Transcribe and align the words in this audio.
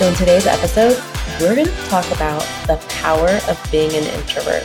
So, 0.00 0.08
in 0.08 0.14
today's 0.14 0.46
episode, 0.46 0.98
we're 1.38 1.54
going 1.54 1.66
to 1.66 1.88
talk 1.90 2.10
about 2.10 2.40
the 2.66 2.82
power 2.88 3.28
of 3.28 3.68
being 3.70 3.90
an 3.90 4.04
introvert. 4.18 4.64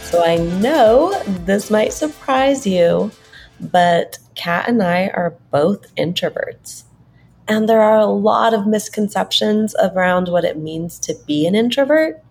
So, 0.00 0.24
I 0.24 0.38
know 0.38 1.12
this 1.44 1.70
might 1.70 1.92
surprise 1.92 2.66
you, 2.66 3.10
but 3.60 4.18
Kat 4.34 4.70
and 4.70 4.82
I 4.82 5.08
are 5.08 5.36
both 5.50 5.94
introverts. 5.96 6.84
And 7.46 7.68
there 7.68 7.82
are 7.82 7.98
a 7.98 8.06
lot 8.06 8.54
of 8.54 8.66
misconceptions 8.66 9.76
around 9.78 10.28
what 10.28 10.46
it 10.46 10.56
means 10.56 10.98
to 11.00 11.14
be 11.26 11.46
an 11.46 11.54
introvert. 11.54 12.24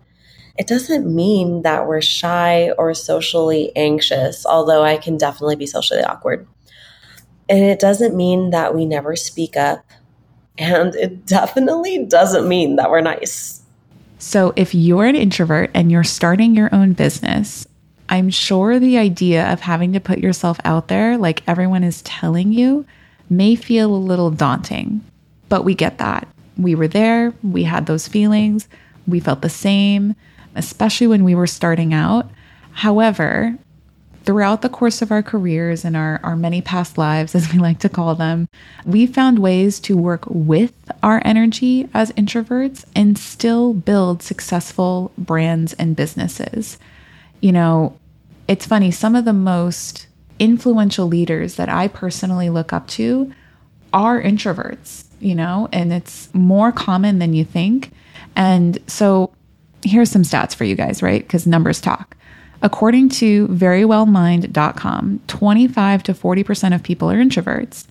It 0.58 0.66
doesn't 0.66 1.06
mean 1.06 1.62
that 1.62 1.86
we're 1.86 2.02
shy 2.02 2.72
or 2.72 2.92
socially 2.92 3.70
anxious, 3.76 4.44
although 4.44 4.82
I 4.82 4.96
can 4.96 5.16
definitely 5.16 5.54
be 5.54 5.66
socially 5.66 6.02
awkward. 6.02 6.48
And 7.48 7.60
it 7.60 7.78
doesn't 7.78 8.16
mean 8.16 8.50
that 8.50 8.74
we 8.74 8.84
never 8.84 9.14
speak 9.14 9.56
up 9.56 9.84
and 10.58 10.94
it 10.96 11.26
definitely 11.26 12.04
doesn't 12.04 12.48
mean 12.48 12.76
that 12.76 12.90
we're 12.90 13.00
nice. 13.00 13.62
So, 14.18 14.52
if 14.54 14.74
you're 14.74 15.06
an 15.06 15.16
introvert 15.16 15.70
and 15.74 15.90
you're 15.90 16.04
starting 16.04 16.54
your 16.54 16.72
own 16.72 16.92
business, 16.92 17.66
I'm 18.08 18.30
sure 18.30 18.78
the 18.78 18.98
idea 18.98 19.50
of 19.52 19.60
having 19.60 19.92
to 19.94 20.00
put 20.00 20.18
yourself 20.18 20.58
out 20.64 20.88
there 20.88 21.16
like 21.16 21.42
everyone 21.48 21.82
is 21.82 22.02
telling 22.02 22.52
you 22.52 22.86
may 23.30 23.56
feel 23.56 23.92
a 23.92 23.96
little 23.96 24.30
daunting, 24.30 25.04
but 25.48 25.64
we 25.64 25.74
get 25.74 25.98
that. 25.98 26.28
We 26.56 26.74
were 26.74 26.88
there, 26.88 27.32
we 27.42 27.64
had 27.64 27.86
those 27.86 28.06
feelings, 28.06 28.68
we 29.06 29.18
felt 29.18 29.42
the 29.42 29.48
same, 29.48 30.14
especially 30.54 31.06
when 31.06 31.24
we 31.24 31.34
were 31.34 31.46
starting 31.46 31.94
out. 31.94 32.30
However, 32.72 33.56
throughout 34.24 34.62
the 34.62 34.68
course 34.68 35.02
of 35.02 35.10
our 35.10 35.22
careers 35.22 35.84
and 35.84 35.96
our, 35.96 36.20
our 36.22 36.36
many 36.36 36.62
past 36.62 36.98
lives, 36.98 37.34
as 37.36 37.52
we 37.52 37.58
like 37.58 37.78
to 37.80 37.88
call 37.88 38.14
them, 38.14 38.48
we 38.84 39.06
found 39.06 39.38
ways 39.38 39.80
to 39.80 39.96
work 39.96 40.24
with 40.26 40.72
our 41.02 41.20
energy 41.24 41.88
as 41.94 42.12
introverts 42.12 42.84
and 42.94 43.18
still 43.18 43.74
build 43.74 44.22
successful 44.22 45.12
brands 45.18 45.72
and 45.74 45.96
businesses. 45.96 46.78
You 47.40 47.52
know, 47.52 47.98
it's 48.48 48.66
funny, 48.66 48.90
some 48.90 49.16
of 49.16 49.24
the 49.24 49.32
most 49.32 50.06
influential 50.38 51.06
leaders 51.06 51.56
that 51.56 51.68
I 51.68 51.88
personally 51.88 52.50
look 52.50 52.72
up 52.72 52.88
to 52.88 53.32
are 53.92 54.20
introverts, 54.20 55.04
you 55.20 55.34
know, 55.34 55.68
and 55.72 55.92
it's 55.92 56.32
more 56.34 56.72
common 56.72 57.18
than 57.18 57.34
you 57.34 57.44
think. 57.44 57.92
And 58.34 58.78
so 58.86 59.32
here's 59.84 60.10
some 60.10 60.22
stats 60.22 60.54
for 60.54 60.64
you 60.64 60.74
guys, 60.74 61.02
right? 61.02 61.22
Because 61.22 61.46
numbers 61.46 61.80
talk. 61.80 62.16
According 62.62 63.08
to 63.10 63.48
verywellmind.com, 63.48 65.20
25 65.26 66.02
to 66.04 66.14
40% 66.14 66.74
of 66.74 66.82
people 66.82 67.10
are 67.10 67.16
introverts. 67.16 67.86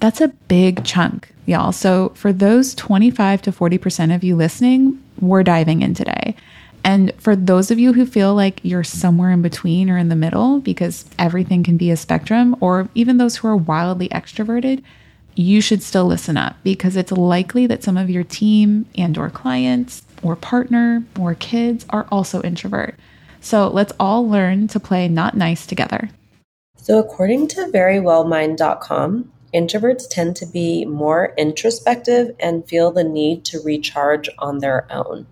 That's 0.00 0.22
a 0.22 0.28
big 0.28 0.84
chunk, 0.84 1.32
y'all. 1.44 1.72
So, 1.72 2.10
for 2.14 2.32
those 2.32 2.74
25 2.74 3.42
to 3.42 3.52
40% 3.52 4.14
of 4.14 4.24
you 4.24 4.34
listening, 4.34 5.02
we're 5.20 5.42
diving 5.42 5.82
in 5.82 5.92
today. 5.92 6.34
And 6.82 7.12
for 7.18 7.36
those 7.36 7.70
of 7.70 7.78
you 7.78 7.92
who 7.92 8.06
feel 8.06 8.34
like 8.34 8.60
you're 8.62 8.84
somewhere 8.84 9.30
in 9.30 9.42
between 9.42 9.90
or 9.90 9.98
in 9.98 10.08
the 10.08 10.16
middle, 10.16 10.60
because 10.60 11.04
everything 11.18 11.62
can 11.62 11.76
be 11.76 11.90
a 11.90 11.96
spectrum, 11.96 12.56
or 12.60 12.88
even 12.94 13.18
those 13.18 13.36
who 13.36 13.48
are 13.48 13.56
wildly 13.56 14.08
extroverted, 14.10 14.82
you 15.34 15.60
should 15.60 15.82
still 15.82 16.06
listen 16.06 16.36
up 16.38 16.56
because 16.62 16.96
it's 16.96 17.12
likely 17.12 17.66
that 17.66 17.82
some 17.82 17.96
of 17.98 18.08
your 18.08 18.24
team 18.24 18.86
and 18.96 19.18
or 19.18 19.28
clients 19.28 20.02
or 20.22 20.36
partner 20.36 21.04
or 21.18 21.34
kids 21.34 21.84
are 21.90 22.06
also 22.10 22.40
introvert. 22.42 22.94
So 23.46 23.68
let's 23.68 23.92
all 24.00 24.28
learn 24.28 24.66
to 24.68 24.80
play 24.80 25.06
not 25.06 25.36
nice 25.36 25.66
together. 25.66 26.10
So, 26.78 26.98
according 26.98 27.46
to 27.48 27.70
verywellmind.com, 27.72 29.32
introverts 29.54 30.08
tend 30.10 30.34
to 30.36 30.46
be 30.46 30.84
more 30.84 31.32
introspective 31.38 32.34
and 32.40 32.68
feel 32.68 32.90
the 32.90 33.04
need 33.04 33.44
to 33.44 33.60
recharge 33.60 34.28
on 34.40 34.58
their 34.58 34.92
own. 34.92 35.28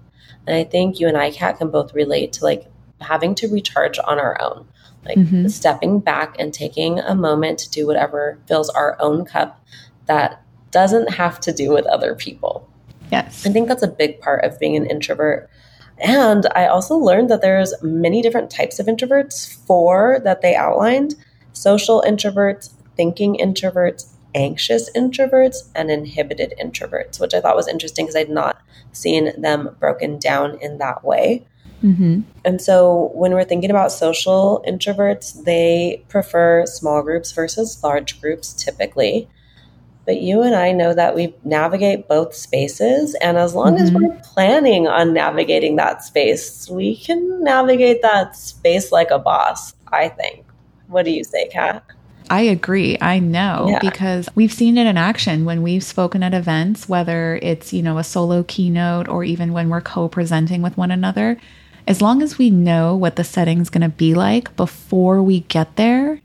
And 0.46 0.54
I 0.56 0.62
think 0.62 1.00
you 1.00 1.08
and 1.08 1.16
I, 1.16 1.32
Kat, 1.32 1.58
can 1.58 1.72
both 1.72 1.92
relate 1.92 2.32
to 2.34 2.44
like 2.44 2.70
having 3.00 3.34
to 3.34 3.48
recharge 3.48 3.98
on 4.04 4.20
our 4.20 4.40
own, 4.40 4.68
like 5.04 5.18
mm-hmm. 5.18 5.48
stepping 5.48 5.98
back 5.98 6.36
and 6.38 6.54
taking 6.54 7.00
a 7.00 7.16
moment 7.16 7.58
to 7.58 7.70
do 7.70 7.84
whatever 7.84 8.38
fills 8.46 8.70
our 8.70 8.96
own 9.00 9.24
cup 9.24 9.60
that 10.06 10.40
doesn't 10.70 11.14
have 11.14 11.40
to 11.40 11.52
do 11.52 11.72
with 11.72 11.86
other 11.86 12.14
people. 12.14 12.70
Yes. 13.10 13.44
I 13.44 13.50
think 13.50 13.66
that's 13.66 13.82
a 13.82 13.88
big 13.88 14.20
part 14.20 14.44
of 14.44 14.60
being 14.60 14.76
an 14.76 14.86
introvert 14.86 15.50
and 15.98 16.46
I 16.54 16.66
also 16.66 16.96
learned 16.96 17.30
that 17.30 17.40
there's 17.40 17.74
many 17.82 18.22
different 18.22 18.50
types 18.50 18.78
of 18.78 18.86
introverts, 18.86 19.54
four 19.66 20.20
that 20.24 20.42
they 20.42 20.54
outlined 20.54 21.14
social 21.52 22.02
introverts, 22.06 22.72
thinking 22.96 23.36
introverts, 23.36 24.10
anxious 24.34 24.90
introverts, 24.92 25.68
and 25.74 25.90
inhibited 25.90 26.54
introverts, 26.60 27.20
which 27.20 27.34
I 27.34 27.40
thought 27.40 27.56
was 27.56 27.68
interesting 27.68 28.06
because 28.06 28.16
I'd 28.16 28.28
not 28.28 28.60
seen 28.92 29.40
them 29.40 29.76
broken 29.78 30.18
down 30.18 30.58
in 30.60 30.78
that 30.78 31.04
way. 31.04 31.46
Mm-hmm. 31.82 32.22
And 32.44 32.62
so 32.62 33.10
when 33.14 33.32
we're 33.32 33.44
thinking 33.44 33.70
about 33.70 33.92
social 33.92 34.64
introverts, 34.66 35.44
they 35.44 36.02
prefer 36.08 36.64
small 36.66 37.02
groups 37.02 37.32
versus 37.32 37.82
large 37.84 38.20
groups 38.20 38.52
typically. 38.54 39.28
But 40.06 40.20
you 40.20 40.42
and 40.42 40.54
I 40.54 40.72
know 40.72 40.92
that 40.94 41.14
we 41.14 41.34
navigate 41.44 42.08
both 42.08 42.34
spaces. 42.34 43.14
And 43.22 43.38
as 43.38 43.54
long 43.54 43.74
mm-hmm. 43.74 43.84
as 43.84 43.92
we're 43.92 44.20
planning 44.22 44.86
on 44.86 45.14
navigating 45.14 45.76
that 45.76 46.04
space, 46.04 46.68
we 46.68 46.96
can 46.96 47.42
navigate 47.42 48.02
that 48.02 48.36
space 48.36 48.92
like 48.92 49.10
a 49.10 49.18
boss, 49.18 49.74
I 49.88 50.08
think. 50.08 50.44
What 50.88 51.04
do 51.04 51.10
you 51.10 51.24
say, 51.24 51.48
Kat? 51.48 51.84
I 52.30 52.42
agree. 52.42 52.96
I 53.00 53.18
know 53.18 53.66
yeah. 53.68 53.78
because 53.80 54.28
we've 54.34 54.52
seen 54.52 54.78
it 54.78 54.86
in 54.86 54.96
action 54.96 55.44
when 55.44 55.62
we've 55.62 55.84
spoken 55.84 56.22
at 56.22 56.32
events, 56.32 56.88
whether 56.88 57.38
it's, 57.42 57.72
you 57.72 57.82
know, 57.82 57.98
a 57.98 58.04
solo 58.04 58.42
keynote 58.44 59.08
or 59.08 59.24
even 59.24 59.52
when 59.52 59.68
we're 59.68 59.82
co-presenting 59.82 60.62
with 60.62 60.76
one 60.76 60.90
another. 60.90 61.38
As 61.86 62.00
long 62.00 62.22
as 62.22 62.38
we 62.38 62.48
know 62.48 62.96
what 62.96 63.16
the 63.16 63.24
setting's 63.24 63.68
going 63.68 63.82
to 63.82 63.90
be 63.90 64.14
like 64.14 64.56
before 64.56 65.22
we 65.22 65.40
get 65.40 65.76
there, 65.76 66.22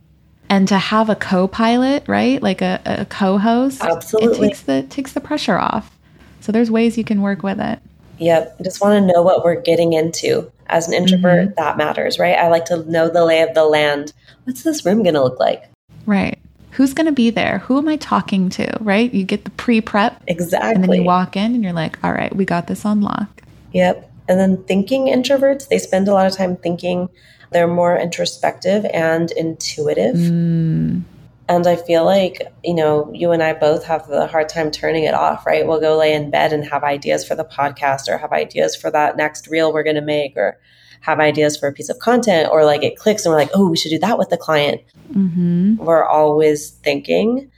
and 0.49 0.67
to 0.67 0.77
have 0.77 1.09
a 1.09 1.15
co-pilot 1.15 2.03
right 2.07 2.41
like 2.41 2.61
a, 2.61 2.81
a 2.85 3.05
co-host 3.05 3.81
absolutely. 3.83 4.47
it 4.47 4.49
takes 4.49 4.61
the 4.61 4.83
takes 4.83 5.13
the 5.13 5.21
pressure 5.21 5.57
off. 5.57 5.95
So 6.41 6.51
there's 6.51 6.71
ways 6.71 6.97
you 6.97 7.03
can 7.03 7.21
work 7.21 7.43
with 7.43 7.59
it. 7.59 7.79
Yep. 8.17 8.57
Just 8.63 8.81
want 8.81 8.99
to 8.99 9.13
know 9.13 9.21
what 9.21 9.43
we're 9.43 9.61
getting 9.61 9.93
into 9.93 10.51
as 10.67 10.87
an 10.87 10.93
introvert 10.93 11.49
mm-hmm. 11.49 11.53
that 11.57 11.77
matters 11.77 12.19
right? 12.19 12.35
I 12.35 12.49
like 12.49 12.65
to 12.65 12.89
know 12.89 13.09
the 13.09 13.25
lay 13.25 13.41
of 13.41 13.53
the 13.53 13.65
land. 13.65 14.13
What's 14.45 14.63
this 14.63 14.85
room 14.85 15.03
going 15.03 15.15
to 15.15 15.23
look 15.23 15.39
like? 15.39 15.65
Right. 16.05 16.39
Who's 16.71 16.93
going 16.93 17.07
to 17.07 17.11
be 17.11 17.29
there? 17.29 17.59
Who 17.59 17.77
am 17.77 17.87
i 17.87 17.97
talking 17.97 18.49
to 18.51 18.77
right? 18.79 19.13
You 19.13 19.23
get 19.23 19.43
the 19.45 19.51
pre-prep. 19.51 20.21
Exactly 20.27 20.75
and 20.75 20.83
then 20.83 20.93
you 20.93 21.03
walk 21.03 21.35
in 21.35 21.53
and 21.53 21.63
you're 21.63 21.73
like 21.73 22.03
all 22.03 22.11
right 22.11 22.35
we 22.35 22.45
got 22.45 22.67
this 22.67 22.85
on 22.85 23.01
lock 23.01 23.43
yep. 23.71 24.05
And 24.27 24.39
then 24.39 24.63
thinking 24.65 25.07
introverts 25.07 25.67
they 25.67 25.77
spend 25.79 26.07
a 26.07 26.13
lot 26.13 26.27
of 26.27 26.35
time 26.35 26.55
thinking 26.55 27.09
they're 27.51 27.67
more 27.67 27.97
introspective 27.97 28.85
and 28.85 29.31
intuitive. 29.31 30.15
Mm. 30.15 31.03
And 31.47 31.65
I 31.65 31.77
feel 31.77 32.05
like, 32.05 32.43
you 32.63 32.75
know, 32.75 33.11
you 33.11 33.31
and 33.31 33.41
I 33.41 33.53
both 33.53 33.83
have 33.85 34.07
the 34.07 34.27
hard 34.27 34.49
time 34.49 34.69
turning 34.69 35.05
it 35.05 35.15
off, 35.15 35.47
right? 35.47 35.65
We'll 35.65 35.79
go 35.79 35.97
lay 35.97 36.13
in 36.13 36.29
bed 36.29 36.53
and 36.53 36.63
have 36.65 36.83
ideas 36.83 37.27
for 37.27 37.33
the 37.33 37.43
podcast 37.43 38.07
or 38.07 38.19
have 38.19 38.31
ideas 38.31 38.75
for 38.75 38.91
that 38.91 39.17
next 39.17 39.47
reel 39.47 39.73
we're 39.73 39.83
going 39.83 39.95
to 39.95 40.01
make 40.01 40.37
or 40.37 40.59
have 41.01 41.19
ideas 41.19 41.57
for 41.57 41.67
a 41.67 41.73
piece 41.73 41.89
of 41.89 41.97
content 41.97 42.49
or 42.51 42.65
like 42.65 42.83
it 42.83 42.97
clicks 42.97 43.25
and 43.25 43.31
we're 43.31 43.39
like, 43.39 43.49
oh, 43.55 43.67
we 43.67 43.77
should 43.77 43.89
do 43.89 43.97
that 43.97 44.19
with 44.19 44.29
the 44.29 44.37
client. 44.37 44.81
Mm-hmm. 45.11 45.77
We're 45.77 46.05
always 46.05 46.69
thinking. 46.69 47.49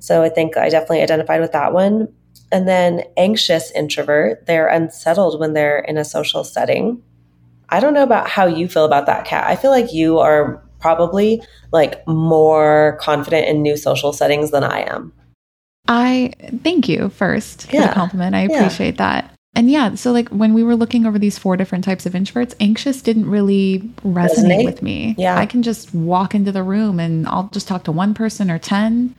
So 0.00 0.22
I 0.22 0.28
think 0.28 0.58
I 0.58 0.68
definitely 0.68 1.02
identified 1.02 1.40
with 1.40 1.52
that 1.52 1.72
one. 1.72 2.12
And 2.52 2.68
then 2.68 3.04
anxious 3.16 3.70
introvert, 3.70 4.44
they're 4.46 4.66
unsettled 4.66 5.40
when 5.40 5.54
they're 5.54 5.78
in 5.78 5.96
a 5.96 6.04
social 6.04 6.44
setting. 6.44 7.02
I 7.70 7.80
don't 7.80 7.94
know 7.94 8.02
about 8.02 8.28
how 8.28 8.46
you 8.46 8.68
feel 8.68 8.84
about 8.84 9.06
that, 9.06 9.24
Kat. 9.24 9.46
I 9.46 9.56
feel 9.56 9.70
like 9.70 9.92
you 9.92 10.18
are 10.18 10.62
probably 10.80 11.42
like 11.72 12.06
more 12.06 12.98
confident 13.00 13.46
in 13.48 13.62
new 13.62 13.76
social 13.76 14.12
settings 14.12 14.50
than 14.50 14.64
I 14.64 14.80
am. 14.80 15.12
I 15.88 16.32
thank 16.62 16.88
you 16.88 17.08
first 17.10 17.66
for 17.66 17.76
yeah. 17.76 17.88
the 17.88 17.92
compliment. 17.92 18.34
I 18.34 18.40
appreciate 18.40 18.94
yeah. 18.96 19.20
that. 19.20 19.34
And 19.54 19.70
yeah, 19.70 19.94
so 19.96 20.12
like 20.12 20.28
when 20.28 20.54
we 20.54 20.62
were 20.62 20.76
looking 20.76 21.06
over 21.06 21.18
these 21.18 21.36
four 21.36 21.56
different 21.56 21.84
types 21.84 22.06
of 22.06 22.12
introverts, 22.12 22.54
anxious 22.60 23.02
didn't 23.02 23.28
really 23.28 23.80
resonate, 24.04 24.60
resonate? 24.60 24.64
with 24.64 24.82
me. 24.82 25.16
Yeah. 25.18 25.36
I 25.36 25.46
can 25.46 25.62
just 25.62 25.92
walk 25.92 26.34
into 26.34 26.52
the 26.52 26.62
room 26.62 27.00
and 27.00 27.26
I'll 27.26 27.48
just 27.52 27.66
talk 27.66 27.84
to 27.84 27.92
one 27.92 28.14
person 28.14 28.50
or 28.50 28.58
10, 28.58 29.14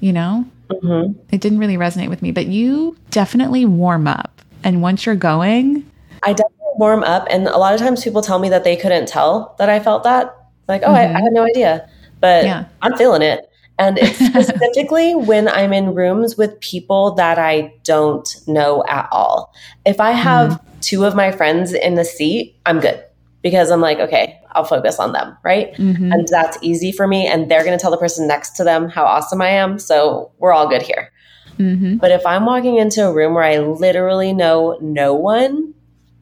you 0.00 0.12
know? 0.12 0.46
Mm-hmm. 0.68 1.18
It 1.32 1.40
didn't 1.40 1.58
really 1.58 1.76
resonate 1.76 2.08
with 2.08 2.22
me, 2.22 2.30
but 2.30 2.46
you 2.46 2.96
definitely 3.10 3.64
warm 3.64 4.06
up 4.06 4.40
And 4.62 4.80
once 4.80 5.04
you're 5.04 5.14
going, 5.14 5.84
I 6.22 6.32
definitely 6.32 6.53
warm 6.78 7.02
up. 7.02 7.26
And 7.30 7.46
a 7.46 7.58
lot 7.58 7.74
of 7.74 7.80
times 7.80 8.02
people 8.02 8.22
tell 8.22 8.38
me 8.38 8.48
that 8.50 8.64
they 8.64 8.76
couldn't 8.76 9.06
tell 9.06 9.54
that 9.58 9.68
I 9.68 9.80
felt 9.80 10.04
that. 10.04 10.36
Like, 10.68 10.82
oh, 10.82 10.88
mm-hmm. 10.88 11.16
I, 11.16 11.18
I, 11.18 11.22
had 11.22 11.32
no 11.32 11.44
idea. 11.44 11.88
But 12.20 12.44
yeah. 12.44 12.66
I'm 12.82 12.96
feeling 12.96 13.22
it. 13.22 13.50
And 13.78 13.98
it's 13.98 14.18
specifically 14.26 15.14
when 15.14 15.48
I'm 15.48 15.72
in 15.72 15.94
rooms 15.94 16.36
with 16.36 16.58
people 16.60 17.12
that 17.14 17.38
I 17.38 17.74
don't 17.82 18.28
know 18.46 18.84
at 18.88 19.08
all. 19.12 19.52
If 19.84 20.00
I 20.00 20.12
have 20.12 20.52
mm-hmm. 20.52 20.80
two 20.80 21.04
of 21.04 21.14
my 21.14 21.32
friends 21.32 21.72
in 21.72 21.94
the 21.94 22.04
seat, 22.04 22.56
I'm 22.66 22.80
good 22.80 23.04
because 23.42 23.70
I'm 23.70 23.80
like, 23.80 23.98
okay, 23.98 24.40
I'll 24.52 24.64
focus 24.64 24.98
on 24.98 25.12
them, 25.12 25.36
right? 25.44 25.74
Mm-hmm. 25.74 26.12
And 26.12 26.28
that's 26.28 26.56
easy 26.62 26.92
for 26.92 27.06
me. 27.06 27.26
And 27.26 27.50
they're 27.50 27.64
going 27.64 27.76
to 27.76 27.82
tell 27.82 27.90
the 27.90 27.98
person 27.98 28.26
next 28.26 28.56
to 28.56 28.64
them 28.64 28.88
how 28.88 29.04
awesome 29.04 29.42
I 29.42 29.48
am. 29.48 29.78
So 29.78 30.32
we're 30.38 30.52
all 30.52 30.68
good 30.68 30.82
here. 30.82 31.10
Mm-hmm. 31.58 31.96
But 31.96 32.10
if 32.10 32.24
I'm 32.26 32.46
walking 32.46 32.76
into 32.76 33.06
a 33.06 33.12
room 33.12 33.34
where 33.34 33.44
I 33.44 33.58
literally 33.58 34.32
know 34.32 34.78
no 34.80 35.14
one, 35.14 35.63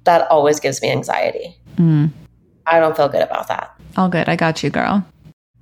that 0.05 0.29
always 0.31 0.61
gives 0.61 0.83
me 0.83 0.91
anxiety. 0.91 1.57
Mm. 1.77 2.11
I 2.67 2.81
don't 2.81 2.97
feel 2.97 3.09
good 3.09 3.23
about 3.23 3.49
that. 3.49 3.75
All 3.97 4.09
good. 4.09 4.29
I 4.29 4.37
got 4.37 4.63
you, 4.63 4.71
girl. 4.71 5.05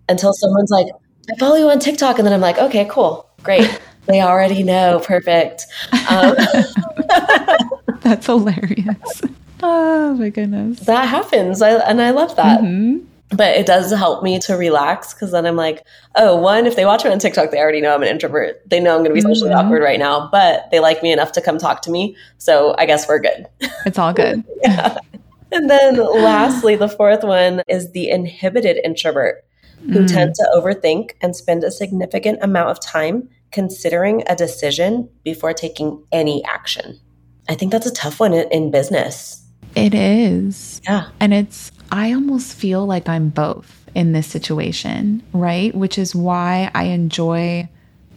Until 0.09 0.33
someone's 0.33 0.71
like, 0.71 0.87
I 1.31 1.37
follow 1.39 1.57
you 1.57 1.71
on 1.71 1.79
TikTok. 1.79 2.19
And 2.19 2.27
then 2.27 2.35
I'm 2.35 2.41
like, 2.41 2.59
okay, 2.59 2.87
cool. 2.91 3.29
Great. 3.43 3.81
they 4.07 4.21
already 4.21 4.63
know. 4.63 5.01
Perfect. 5.05 5.67
Um, 6.09 6.35
That's 8.01 8.27
hilarious. 8.27 9.23
Oh 9.63 10.15
my 10.15 10.31
goodness. 10.31 10.81
That 10.81 11.07
happens. 11.07 11.61
I, 11.61 11.73
and 11.73 12.01
I 12.01 12.13
love 12.13 12.35
that. 12.37 12.61
Mm-hmm. 12.61 13.05
But 13.31 13.56
it 13.56 13.65
does 13.65 13.93
help 13.93 14.25
me 14.25 14.41
to 14.41 14.55
relax 14.55 15.15
because 15.15 15.31
then 15.31 15.47
I'm 15.47 15.55
like, 15.55 15.85
oh, 16.17 16.35
one, 16.35 16.67
if 16.67 16.75
they 16.75 16.85
watch 16.85 17.05
me 17.05 17.12
on 17.12 17.21
TikTok, 17.21 17.53
they 17.53 17.59
already 17.59 17.81
know 17.81 17.94
I'm 17.94 18.03
an 18.03 18.09
introvert. 18.09 18.61
They 18.69 18.81
know 18.81 18.97
I'm 18.97 19.05
going 19.05 19.11
to 19.11 19.15
be 19.15 19.21
socially 19.21 19.50
mm-hmm. 19.50 19.67
awkward 19.67 19.82
right 19.82 20.00
now, 20.00 20.29
but 20.32 20.69
they 20.73 20.81
like 20.81 21.00
me 21.03 21.12
enough 21.12 21.31
to 21.32 21.41
come 21.41 21.56
talk 21.56 21.82
to 21.82 21.91
me. 21.91 22.17
So 22.38 22.75
I 22.77 22.87
guess 22.87 23.06
we're 23.06 23.21
good. 23.21 23.47
It's 23.87 23.99
all 23.99 24.12
good. 24.12 24.44
yeah. 24.62 24.99
And 25.53 25.71
then 25.71 25.97
lastly, 25.97 26.77
the 26.77 26.88
fourth 26.88 27.25
one 27.25 27.62
is 27.69 27.93
the 27.93 28.11
inhibited 28.11 28.79
introvert 28.85 29.44
who 29.87 30.00
mm. 30.00 30.12
tend 30.12 30.35
to 30.35 30.50
overthink 30.55 31.12
and 31.23 31.35
spend 31.35 31.65
a 31.65 31.71
significant 31.71 32.38
amount 32.43 32.71
of 32.71 32.81
time 32.81 33.29
considering 33.50 34.23
a 34.26 34.37
decision 34.37 35.09
before 35.25 35.53
taking 35.53 36.05
any 36.12 36.44
action. 36.44 37.00
I 37.49 37.55
think 37.55 37.73
that's 37.73 37.87
a 37.87 37.93
tough 37.93 38.21
one 38.21 38.35
in 38.35 38.71
business. 38.71 39.44
It 39.75 39.94
is. 39.94 40.81
Yeah. 40.85 41.09
And 41.19 41.33
it's, 41.33 41.73
I 41.93 42.13
almost 42.13 42.55
feel 42.55 42.87
like 42.87 43.09
I'm 43.09 43.29
both 43.29 43.89
in 43.95 44.13
this 44.13 44.27
situation, 44.27 45.23
right? 45.33 45.75
Which 45.75 45.99
is 45.99 46.15
why 46.15 46.71
I 46.75 46.85
enjoy 46.85 47.69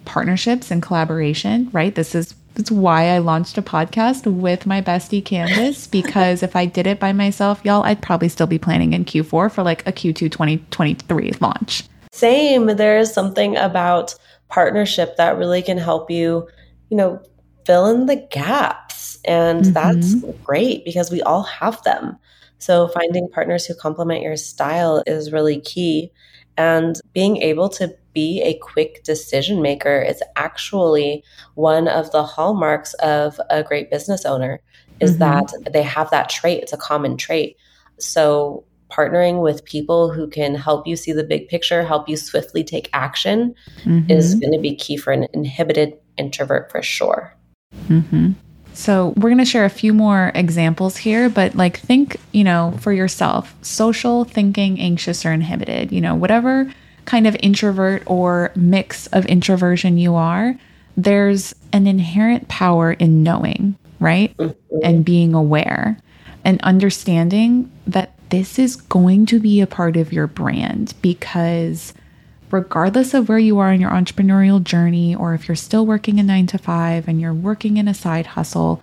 partnerships 0.06 0.70
and 0.70 0.82
collaboration, 0.82 1.70
right? 1.72 1.94
This 1.96 2.16
is 2.16 2.36
that's 2.56 2.70
why 2.70 3.10
I 3.10 3.18
launched 3.18 3.58
a 3.58 3.64
podcast 3.64 4.32
with 4.32 4.68
my 4.68 4.80
bestie 4.82 5.24
Candice 5.24 5.90
because 5.92 6.44
if 6.44 6.56
I 6.56 6.68
did 6.68 6.86
it 6.86 7.00
by 7.00 7.12
myself, 7.12 7.60
y'all, 7.64 7.84
I'd 7.84 8.02
probably 8.02 8.30
still 8.30 8.46
be 8.46 8.60
planning 8.60 8.94
in 8.94 9.06
Q4 9.06 9.52
for 9.52 9.64
like 9.64 9.86
a 9.88 9.92
Q2 9.92 10.32
2023 10.32 11.32
launch. 11.42 11.84
Same. 12.12 12.68
There 12.68 13.00
is 13.00 13.12
something 13.12 13.58
about 13.58 14.14
partnership 14.50 15.18
that 15.18 15.38
really 15.38 15.64
can 15.64 15.80
help 15.80 16.12
you, 16.12 16.48
you 16.92 16.98
know, 16.98 17.20
fill 17.66 17.88
in 17.88 18.06
the 18.06 18.18
gaps. 18.18 19.18
And 19.26 19.64
mm-hmm. 19.64 19.74
that's 19.74 20.16
great 20.44 20.86
because 20.86 21.10
we 21.10 21.24
all 21.24 21.44
have 21.44 21.82
them. 21.84 22.20
So 22.64 22.88
finding 22.88 23.28
partners 23.28 23.66
who 23.66 23.76
complement 23.76 24.22
your 24.22 24.38
style 24.38 25.04
is 25.06 25.34
really 25.34 25.60
key. 25.60 26.14
And 26.56 26.96
being 27.12 27.42
able 27.42 27.68
to 27.70 27.94
be 28.14 28.42
a 28.42 28.58
quick 28.60 29.04
decision 29.04 29.62
maker 29.62 30.00
is 30.00 30.24
actually 30.38 31.26
one 31.56 31.90
of 31.90 32.12
the 32.12 32.24
hallmarks 32.24 32.94
of 32.96 33.38
a 33.50 33.64
great 33.64 33.92
business 33.92 34.24
owner 34.24 34.62
is 35.02 35.18
mm-hmm. 35.18 35.20
that 35.20 35.74
they 35.74 35.84
have 35.84 36.10
that 36.12 36.30
trait. 36.30 36.64
It's 36.64 36.72
a 36.72 36.78
common 36.78 37.18
trait. 37.18 37.58
So 38.00 38.64
partnering 38.90 39.42
with 39.42 39.66
people 39.66 40.14
who 40.14 40.30
can 40.30 40.56
help 40.56 40.88
you 40.88 40.96
see 40.96 41.12
the 41.12 41.26
big 41.26 41.50
picture, 41.50 41.84
help 41.84 42.08
you 42.08 42.16
swiftly 42.16 42.64
take 42.64 42.90
action 42.94 43.56
mm-hmm. 43.84 44.10
is 44.10 44.36
going 44.36 44.54
to 44.54 44.60
be 44.60 44.74
key 44.74 44.96
for 44.96 45.12
an 45.12 45.28
inhibited 45.34 45.98
introvert 46.18 46.72
for 46.72 46.82
sure. 46.82 47.36
Mm-hmm. 47.90 48.34
So, 48.74 49.14
we're 49.16 49.30
going 49.30 49.38
to 49.38 49.46
share 49.46 49.66
a 49.66 49.70
few 49.70 49.94
more 49.94 50.32
examples 50.36 50.98
here, 50.98 51.30
but 51.30 51.56
like 51.56 51.80
think, 51.80 52.18
you 52.32 52.44
know, 52.44 52.76
for 52.80 52.92
yourself 52.92 53.54
social, 53.62 54.26
thinking, 54.26 54.80
anxious, 54.80 55.26
or 55.26 55.32
inhibited, 55.32 55.92
you 55.92 56.02
know, 56.02 56.16
whatever 56.16 56.72
kind 57.06 57.28
of 57.28 57.36
introvert 57.42 58.04
or 58.06 58.52
mix 58.56 59.08
of 59.08 59.26
introversion 59.26 59.98
you 59.98 60.16
are, 60.16 60.56
there's 60.96 61.54
an 61.72 61.88
inherent 61.88 62.48
power 62.48 62.94
in 62.94 63.24
knowing, 63.24 63.76
right? 64.00 64.36
And 64.84 65.04
being 65.04 65.34
aware 65.34 65.98
and 66.46 66.62
understanding 66.62 67.72
that 67.88 68.12
this 68.30 68.58
is 68.58 68.76
going 68.76 69.26
to 69.28 69.40
be 69.40 69.62
a 69.62 69.68
part 69.68 69.98
of 69.98 70.12
your 70.12 70.28
brand 70.28 70.94
because 71.02 71.94
regardless 72.54 73.16
of 73.16 73.28
where 73.28 73.40
you 73.40 73.58
are 73.58 73.74
in 73.74 73.82
your 73.82 73.90
entrepreneurial 73.90 74.64
journey, 74.64 75.16
or 75.16 75.34
if 75.34 75.48
you're 75.48 75.56
still 75.56 75.88
working 75.88 76.20
a 76.20 76.24
nine 76.24 76.46
to 76.46 76.58
five 76.60 77.08
and 77.08 77.20
you're 77.20 77.34
working 77.34 77.78
in 77.78 77.88
a 77.88 77.96
side 77.96 78.28
hustle, 78.28 78.80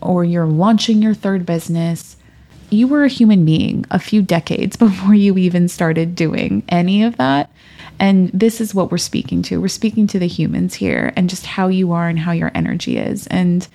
or 0.00 0.24
you're 0.24 0.46
launching 0.46 1.02
your 1.02 1.14
third 1.14 1.44
business, 1.44 2.16
you 2.70 2.86
were 2.86 3.02
a 3.02 3.08
human 3.08 3.44
being 3.44 3.84
a 3.90 3.98
few 3.98 4.22
decades 4.22 4.76
before 4.86 5.14
you 5.14 5.36
even 5.36 5.68
started 5.68 6.14
doing 6.14 6.62
any 6.68 7.02
of 7.02 7.16
that. 7.16 7.50
And 7.98 8.30
this 8.32 8.60
is 8.60 8.72
what 8.72 8.92
we're 8.92 8.98
speaking 8.98 9.42
to. 9.42 9.60
We're 9.60 9.66
speaking 9.66 10.06
to 10.06 10.20
the 10.20 10.28
humans 10.28 10.74
here 10.74 11.12
and 11.16 11.28
just 11.28 11.44
how 11.44 11.66
you 11.66 11.90
are 11.90 12.08
and 12.08 12.20
how 12.20 12.30
your 12.30 12.52
energy 12.54 12.98
is. 12.98 13.26
And, 13.26 13.66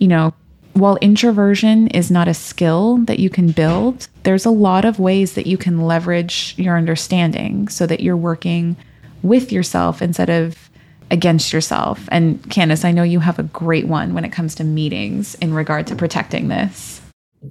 you 0.00 0.08
know, 0.08 0.34
while 0.74 0.96
introversion 1.00 1.88
is 1.88 2.10
not 2.10 2.28
a 2.28 2.34
skill 2.34 2.98
that 3.04 3.18
you 3.18 3.28
can 3.28 3.52
build, 3.52 4.08
there's 4.22 4.46
a 4.46 4.50
lot 4.50 4.84
of 4.84 4.98
ways 4.98 5.34
that 5.34 5.46
you 5.46 5.58
can 5.58 5.82
leverage 5.82 6.54
your 6.56 6.76
understanding 6.76 7.68
so 7.68 7.86
that 7.86 8.00
you're 8.00 8.16
working 8.16 8.76
with 9.22 9.52
yourself 9.52 10.00
instead 10.00 10.30
of 10.30 10.70
against 11.10 11.52
yourself. 11.52 12.08
And 12.10 12.42
Candice, 12.44 12.84
I 12.84 12.92
know 12.92 13.02
you 13.02 13.20
have 13.20 13.38
a 13.38 13.44
great 13.44 13.86
one 13.86 14.14
when 14.14 14.24
it 14.24 14.32
comes 14.32 14.54
to 14.56 14.64
meetings 14.64 15.34
in 15.36 15.52
regard 15.52 15.86
to 15.88 15.94
protecting 15.94 16.48
this. 16.48 17.02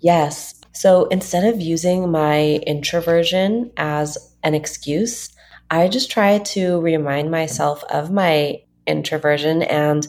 Yes. 0.02 0.60
So 0.72 1.06
instead 1.08 1.54
of 1.54 1.62
using 1.62 2.12
my 2.12 2.60
introversion 2.66 3.72
as 3.78 4.18
an 4.44 4.56
excuse, 4.56 5.30
I 5.70 5.88
just 5.90 6.10
try 6.10 6.40
to 6.40 6.82
remind 6.82 7.30
myself 7.30 7.84
of 7.86 8.12
my 8.12 8.62
introversion 8.88 9.62
and 9.62 10.08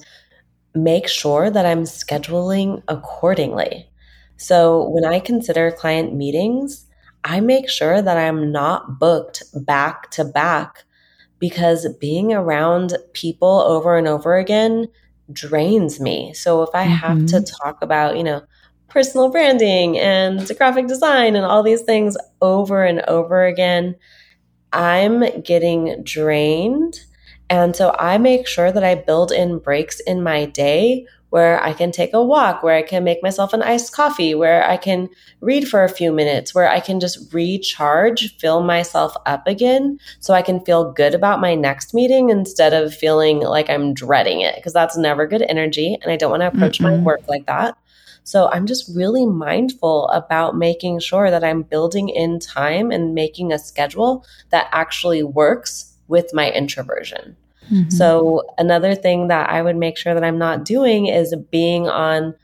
make 0.74 1.08
sure 1.08 1.50
that 1.50 1.66
I'm 1.66 1.82
scheduling 1.82 2.82
accordingly. 2.88 3.88
So 4.36 4.88
when 4.88 5.04
I 5.04 5.20
consider 5.20 5.70
client 5.70 6.14
meetings, 6.14 6.86
I 7.24 7.40
make 7.40 7.68
sure 7.68 8.02
that 8.02 8.16
I'm 8.16 8.50
not 8.50 8.98
booked 8.98 9.42
back 9.54 10.10
to 10.12 10.24
back 10.24 10.84
because 11.38 11.86
being 12.00 12.32
around 12.32 12.96
people 13.12 13.60
over 13.60 13.96
and 13.96 14.08
over 14.08 14.36
again 14.36 14.88
drains 15.32 16.00
me. 16.00 16.34
So 16.34 16.62
if 16.62 16.70
I 16.74 16.84
mm-hmm. 16.84 16.94
have 16.94 17.26
to 17.26 17.36
mm-hmm. 17.36 17.64
talk 17.64 17.82
about, 17.82 18.16
you 18.16 18.24
know, 18.24 18.42
personal 18.88 19.30
branding 19.30 19.98
and 19.98 20.46
graphic 20.58 20.86
design 20.86 21.34
and 21.36 21.44
all 21.44 21.62
these 21.62 21.82
things 21.82 22.16
over 22.40 22.84
and 22.84 23.00
over 23.02 23.44
again, 23.44 23.96
I'm 24.72 25.40
getting 25.42 26.02
drained 26.02 27.00
and 27.52 27.76
so 27.76 27.94
I 27.98 28.16
make 28.16 28.46
sure 28.46 28.72
that 28.72 28.82
I 28.82 28.94
build 28.94 29.30
in 29.30 29.58
breaks 29.58 30.00
in 30.00 30.22
my 30.22 30.46
day 30.46 31.06
where 31.28 31.62
I 31.62 31.74
can 31.74 31.92
take 31.92 32.14
a 32.14 32.24
walk, 32.24 32.62
where 32.62 32.74
I 32.74 32.80
can 32.80 33.04
make 33.04 33.22
myself 33.22 33.52
an 33.52 33.60
iced 33.60 33.92
coffee, 33.92 34.34
where 34.34 34.66
I 34.66 34.78
can 34.78 35.10
read 35.42 35.68
for 35.68 35.84
a 35.84 35.88
few 35.90 36.12
minutes, 36.12 36.54
where 36.54 36.70
I 36.70 36.80
can 36.80 36.98
just 36.98 37.30
recharge, 37.30 38.34
fill 38.38 38.62
myself 38.62 39.14
up 39.26 39.46
again 39.46 39.98
so 40.20 40.32
I 40.32 40.40
can 40.40 40.64
feel 40.64 40.92
good 40.92 41.14
about 41.14 41.42
my 41.42 41.54
next 41.54 41.92
meeting 41.92 42.30
instead 42.30 42.72
of 42.72 42.94
feeling 42.94 43.40
like 43.40 43.68
I'm 43.68 43.92
dreading 43.92 44.40
it 44.40 44.56
because 44.56 44.72
that's 44.72 44.96
never 44.96 45.26
good 45.26 45.42
energy. 45.42 45.98
And 46.00 46.10
I 46.10 46.16
don't 46.16 46.30
want 46.30 46.40
to 46.40 46.48
approach 46.48 46.78
mm-hmm. 46.78 46.96
my 46.96 47.02
work 47.02 47.28
like 47.28 47.44
that. 47.46 47.76
So 48.24 48.48
I'm 48.48 48.64
just 48.64 48.90
really 48.96 49.26
mindful 49.26 50.08
about 50.08 50.56
making 50.56 51.00
sure 51.00 51.30
that 51.30 51.44
I'm 51.44 51.64
building 51.64 52.08
in 52.08 52.38
time 52.40 52.90
and 52.90 53.14
making 53.14 53.52
a 53.52 53.58
schedule 53.58 54.24
that 54.48 54.70
actually 54.72 55.22
works 55.22 55.92
with 56.08 56.32
my 56.32 56.50
introversion. 56.50 57.36
Mm-hmm. 57.70 57.90
So, 57.90 58.42
another 58.58 58.94
thing 58.94 59.28
that 59.28 59.50
I 59.50 59.62
would 59.62 59.76
make 59.76 59.96
sure 59.96 60.14
that 60.14 60.24
I'm 60.24 60.38
not 60.38 60.64
doing 60.64 61.06
is 61.06 61.34
being 61.50 61.88
on 61.88 62.34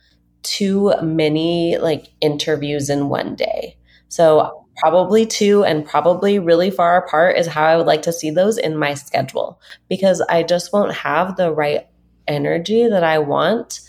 too 0.42 0.94
many 1.02 1.76
like 1.78 2.08
interviews 2.20 2.88
in 2.88 3.08
one 3.08 3.34
day. 3.34 3.76
So, 4.08 4.64
probably 4.76 5.26
two 5.26 5.64
and 5.64 5.84
probably 5.84 6.38
really 6.38 6.70
far 6.70 6.96
apart 6.96 7.37
is 7.37 7.46
how 7.46 7.64
I 7.64 7.76
would 7.76 7.87
like 7.87 8.02
to 8.02 8.12
see 8.12 8.30
those 8.30 8.58
in 8.58 8.76
my 8.76 8.94
schedule 8.94 9.60
because 9.88 10.20
I 10.28 10.44
just 10.44 10.72
won't 10.72 10.94
have 10.94 11.37
the 11.37 11.52
right 11.52 11.87
energy 12.28 12.87
that 12.88 13.02
I 13.02 13.18
want 13.18 13.80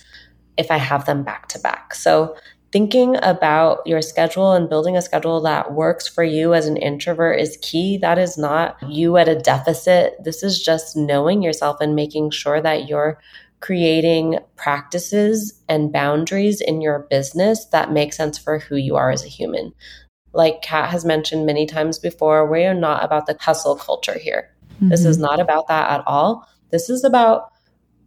if 0.58 0.72
I 0.72 0.78
have 0.78 1.06
them 1.06 1.24
back 1.24 1.48
to 1.50 1.60
back. 1.60 1.94
So, 1.94 2.36
thinking 2.72 3.18
about 3.24 3.86
your 3.86 4.02
schedule 4.02 4.54
and 4.54 4.70
building 4.70 4.96
a 4.96 5.02
schedule 5.02 5.42
that 5.42 5.74
works 5.74 6.08
for 6.08 6.24
you 6.24 6.54
as 6.54 6.68
an 6.68 6.78
introvert 6.78 7.40
is 7.40 7.58
key. 7.62 7.98
That 7.98 8.18
is 8.20 8.38
not 8.38 8.78
you 8.88 9.18
at 9.18 9.28
a 9.28 9.40
deficit. 9.40 10.16
This 10.24 10.44
is 10.44 10.64
just 10.64 10.96
knowing 10.96 11.42
yourself 11.42 11.78
and 11.82 11.96
making 11.96 12.32
sure 12.32 12.62
that 12.62 12.88
you're 12.88 13.20
creating 13.60 14.40
practices 14.56 15.62
and 15.68 15.92
boundaries 15.92 16.62
in 16.62 16.82
your 16.82 17.08
business 17.10 17.66
that 17.66 17.92
make 17.92 18.14
sense 18.14 18.38
for 18.38 18.60
who 18.60 18.76
you 18.76 18.96
are 18.96 19.12
as 19.12 19.26
a 19.26 19.30
human. 19.30 19.74
Like 20.32 20.62
Kat 20.62 20.90
has 20.90 21.04
mentioned 21.04 21.46
many 21.46 21.66
times 21.66 22.00
before, 22.00 22.50
we 22.50 22.64
are 22.66 22.74
not 22.74 23.04
about 23.04 23.26
the 23.26 23.36
hustle 23.40 23.76
culture 23.76 24.18
here. 24.18 24.50
Mm-hmm. 24.76 24.90
This 24.90 25.04
is 25.04 25.18
mm-hmm. 25.18 25.26
not 25.26 25.40
about 25.40 25.68
that 25.68 25.90
at 25.90 26.04
all. 26.06 26.48
This 26.72 26.90
is 26.90 27.04
about 27.04 27.52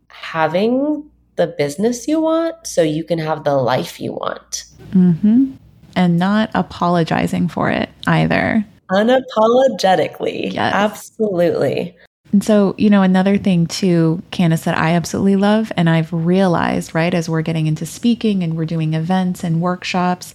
having 0.08 1.10
the 1.36 1.46
business 1.46 2.06
you 2.06 2.20
want 2.20 2.66
so 2.66 2.82
you 2.82 3.04
can 3.04 3.18
have 3.18 3.44
the 3.44 3.56
life 3.56 4.00
you 4.00 4.12
want. 4.12 4.64
Mm-hmm. 4.90 5.52
And 5.94 6.18
not 6.18 6.50
apologizing 6.54 7.48
for 7.48 7.70
it 7.70 7.90
either. 8.06 8.64
Unapologetically. 8.90 10.52
Yes. 10.52 10.74
Absolutely. 10.74 11.96
And 12.32 12.42
so, 12.42 12.74
you 12.78 12.88
know, 12.88 13.02
another 13.02 13.36
thing 13.36 13.66
too, 13.66 14.22
Candice, 14.30 14.64
that 14.64 14.78
I 14.78 14.92
absolutely 14.92 15.36
love, 15.36 15.70
and 15.76 15.90
I've 15.90 16.12
realized, 16.12 16.94
right, 16.94 17.12
as 17.12 17.28
we're 17.28 17.42
getting 17.42 17.66
into 17.66 17.84
speaking 17.84 18.42
and 18.42 18.56
we're 18.56 18.64
doing 18.64 18.94
events 18.94 19.44
and 19.44 19.60
workshops, 19.60 20.34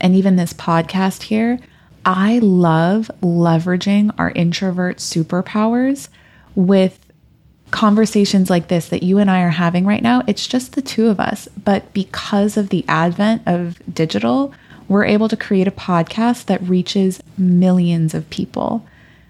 and 0.00 0.14
even 0.14 0.36
this 0.36 0.54
podcast 0.54 1.24
here, 1.24 1.58
I 2.06 2.38
love 2.38 3.10
leveraging 3.20 4.14
our 4.18 4.30
introvert 4.30 4.98
superpowers 4.98 6.08
with 6.54 7.03
conversations 7.74 8.48
like 8.48 8.68
this 8.68 8.88
that 8.88 9.02
you 9.02 9.18
and 9.18 9.30
I 9.30 9.42
are 9.42 9.50
having 9.50 9.84
right 9.84 10.02
now. 10.02 10.22
It's 10.26 10.46
just 10.46 10.72
the 10.72 10.82
two 10.82 11.08
of 11.08 11.20
us. 11.20 11.48
But 11.62 11.92
because 11.92 12.56
of 12.56 12.70
the 12.70 12.84
advent 12.88 13.42
of 13.46 13.78
digital, 13.92 14.54
we're 14.88 15.04
able 15.04 15.28
to 15.28 15.36
create 15.36 15.68
a 15.68 15.72
podcast 15.72 16.46
that 16.46 16.62
reaches 16.62 17.22
millions 17.36 18.14
of 18.14 18.30
people 18.30 18.86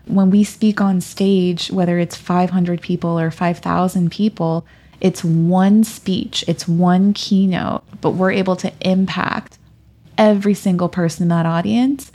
when 0.06 0.30
we 0.30 0.44
speak 0.44 0.80
on 0.80 1.00
stage, 1.00 1.70
whether 1.70 1.98
it's 1.98 2.16
500 2.16 2.80
people 2.80 3.18
or 3.18 3.30
5,000 3.30 4.10
people, 4.10 4.66
it's 5.00 5.24
one 5.24 5.84
speech, 5.84 6.44
it's 6.46 6.68
one 6.68 7.12
keynote, 7.12 7.82
but 8.00 8.10
we're 8.10 8.32
able 8.32 8.56
to 8.56 8.72
impact 8.80 9.58
every 10.16 10.54
single 10.54 10.88
person 10.88 11.24
in 11.24 11.28
that 11.28 11.46
audience. 11.46 12.12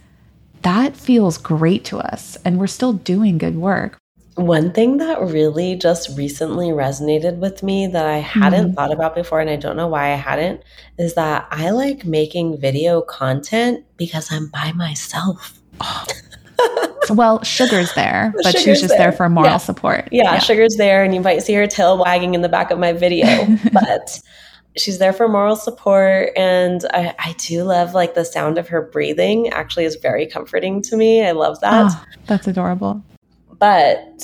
That 0.62 0.96
feels 0.96 1.38
great 1.38 1.84
to 1.86 2.00
us, 2.00 2.38
and 2.46 2.60
we're 2.60 2.68
still 2.68 2.94
doing 2.94 3.38
good 3.38 3.56
work. 3.56 3.99
One 4.40 4.72
thing 4.72 4.98
that 4.98 5.20
really 5.22 5.76
just 5.76 6.18
recently 6.18 6.68
resonated 6.68 7.40
with 7.40 7.62
me 7.62 7.88
that 7.88 8.06
I 8.06 8.20
hadn't 8.20 8.68
mm-hmm. 8.68 8.74
thought 8.74 8.94
about 8.94 9.14
before, 9.14 9.42
and 9.42 9.50
I 9.50 9.58
don't 9.58 9.76
know 9.76 9.90
why 9.90 10.14
I 10.14 10.16
hadn't, 10.16 10.64
is 10.98 11.16
that 11.16 11.46
I 11.52 11.72
like 11.72 12.06
making 12.06 12.58
video 12.58 13.02
content 13.02 13.84
because 13.98 14.32
I'm 14.32 14.48
by 14.48 14.72
myself. 14.72 15.60
Oh, 15.82 16.06
well, 17.10 17.44
Sugar's 17.44 17.94
there, 17.96 18.34
but 18.44 18.58
Sugar's 18.58 18.64
she's 18.64 18.80
just 18.80 18.90
there. 18.94 19.10
there. 19.10 19.12
for 19.12 19.28
moral 19.28 19.52
yeah. 19.52 19.58
support. 19.58 20.08
Yeah, 20.10 20.24
yeah, 20.24 20.40
Sugar's 20.40 20.78
there, 20.78 21.04
and 21.04 21.14
you 21.14 21.20
might 21.20 21.40
see 21.40 21.54
her 21.56 21.68
tail 21.68 21.98
wagging 21.98 22.34
in 22.34 22.42
the 22.42 22.50
back 22.50 22.72
of 22.72 22.80
my 22.80 22.94
video, 22.94 23.46
but 23.74 24.22
she's 24.78 25.00
there 25.00 25.12
for 25.12 25.28
moral 25.28 25.58
support. 25.58 26.30
And 26.38 26.86
I, 26.94 27.14
I, 27.20 27.36
do 27.40 27.64
love 27.64 27.94
like 27.94 28.14
the 28.14 28.24
sound 28.24 28.58
of 28.58 28.70
her 28.70 28.82
breathing. 28.82 29.50
Actually, 29.50 29.84
is 29.84 29.98
very 29.98 30.26
comforting 30.28 30.82
to 30.84 30.96
me. 30.96 31.26
I 31.26 31.32
love 31.32 31.60
that. 31.60 31.92
Oh, 31.92 32.06
that's 32.26 32.48
adorable. 32.48 33.04
But 33.60 34.24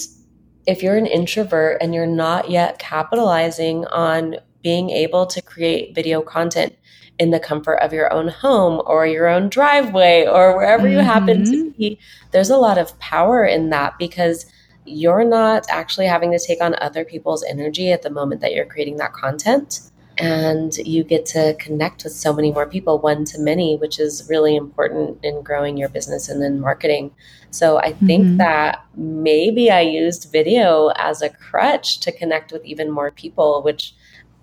if 0.66 0.82
you're 0.82 0.98
an 0.98 1.06
introvert 1.06 1.78
and 1.82 1.94
you're 1.94 2.08
not 2.08 2.50
yet 2.50 2.80
capitalizing 2.80 3.86
on 3.88 4.38
being 4.64 4.90
able 4.90 5.28
to 5.28 5.42
create 5.42 5.94
video 5.94 6.22
content 6.22 6.76
in 7.20 7.32
the 7.32 7.40
comfort 7.40 7.76
of 7.76 7.94
your 7.94 8.12
own 8.12 8.28
home 8.28 8.82
or 8.86 9.06
your 9.06 9.28
own 9.28 9.50
driveway 9.50 10.26
or 10.26 10.56
wherever 10.56 10.84
mm-hmm. 10.84 10.98
you 10.98 11.04
happen 11.04 11.46
to 11.46 11.52
mm-hmm. 11.52 11.78
be, 11.78 12.00
there's 12.32 12.50
a 12.50 12.58
lot 12.58 12.78
of 12.78 12.98
power 13.00 13.46
in 13.46 13.70
that 13.70 13.98
because 14.00 14.46
you're 14.86 15.24
not 15.24 15.66
actually 15.70 16.06
having 16.06 16.32
to 16.32 16.40
take 16.40 16.62
on 16.62 16.76
other 16.80 17.06
people's 17.06 17.44
energy 17.44 17.92
at 17.92 18.02
the 18.02 18.10
moment 18.10 18.42
that 18.42 18.54
you're 18.54 18.66
creating 18.66 18.98
that 18.98 19.14
content. 19.14 19.82
And 20.18 20.76
you 20.78 21.04
get 21.04 21.26
to 21.28 21.56
connect 21.60 22.04
with 22.04 22.14
so 22.14 22.34
many 22.34 22.52
more 22.52 22.66
people, 22.66 23.00
one 23.00 23.26
to 23.26 23.40
many, 23.40 23.76
which 23.76 24.00
is 24.00 24.28
really 24.30 24.56
important 24.56 25.20
in 25.24 25.42
growing 25.42 25.78
your 25.78 25.90
business 25.90 26.30
and 26.30 26.42
in 26.44 26.60
marketing. 26.60 27.12
So 27.52 27.78
I 27.78 27.94
think 27.94 28.26
mm-hmm. 28.26 28.38
that 28.38 28.86
maybe 28.96 29.72
I 29.72 29.82
used 29.82 30.32
video 30.32 30.90
as 30.96 31.22
a 31.22 31.30
crutch 31.30 32.00
to 32.02 32.12
connect 32.12 32.52
with 32.52 32.64
even 32.66 32.92
more 32.92 33.12
people, 33.12 33.62
which 33.64 33.94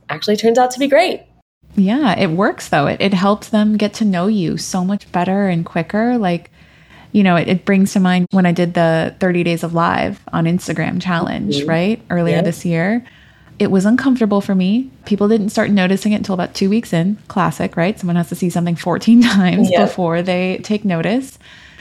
actually 0.08 0.36
turns 0.36 0.58
out 0.58 0.70
to 0.72 0.78
be 0.78 0.88
great. 0.88 1.22
Yeah, 1.74 2.18
it 2.18 2.28
works 2.28 2.68
though. 2.68 2.86
It, 2.86 3.00
it 3.00 3.14
helps 3.14 3.48
them 3.48 3.76
get 3.76 3.94
to 3.94 4.04
know 4.04 4.26
you 4.26 4.58
so 4.58 4.84
much 4.84 5.10
better 5.12 5.48
and 5.48 5.64
quicker. 5.64 6.18
Like, 6.18 6.50
you 7.12 7.22
know, 7.22 7.36
it, 7.36 7.48
it 7.48 7.64
brings 7.64 7.92
to 7.92 8.00
mind 8.00 8.26
when 8.30 8.46
I 8.46 8.52
did 8.52 8.74
the 8.74 9.14
30 9.20 9.44
days 9.44 9.62
of 9.62 9.74
live 9.74 10.20
on 10.32 10.44
Instagram 10.44 11.00
challenge, 11.00 11.56
mm-hmm. 11.56 11.68
right? 11.68 12.02
Earlier 12.10 12.42
this 12.42 12.64
year. 12.64 13.04
It 13.62 13.70
was 13.70 13.86
uncomfortable 13.86 14.40
for 14.40 14.56
me. 14.56 14.90
People 15.04 15.28
didn't 15.28 15.50
start 15.50 15.70
noticing 15.70 16.12
it 16.12 16.16
until 16.16 16.34
about 16.34 16.52
two 16.52 16.68
weeks 16.68 16.92
in. 16.92 17.16
Classic, 17.28 17.76
right? 17.76 17.96
Someone 17.96 18.16
has 18.16 18.28
to 18.30 18.34
see 18.34 18.50
something 18.50 18.74
14 18.74 19.22
times 19.22 19.70
before 19.70 20.20
they 20.20 20.58
take 20.64 20.84
notice. 20.84 21.38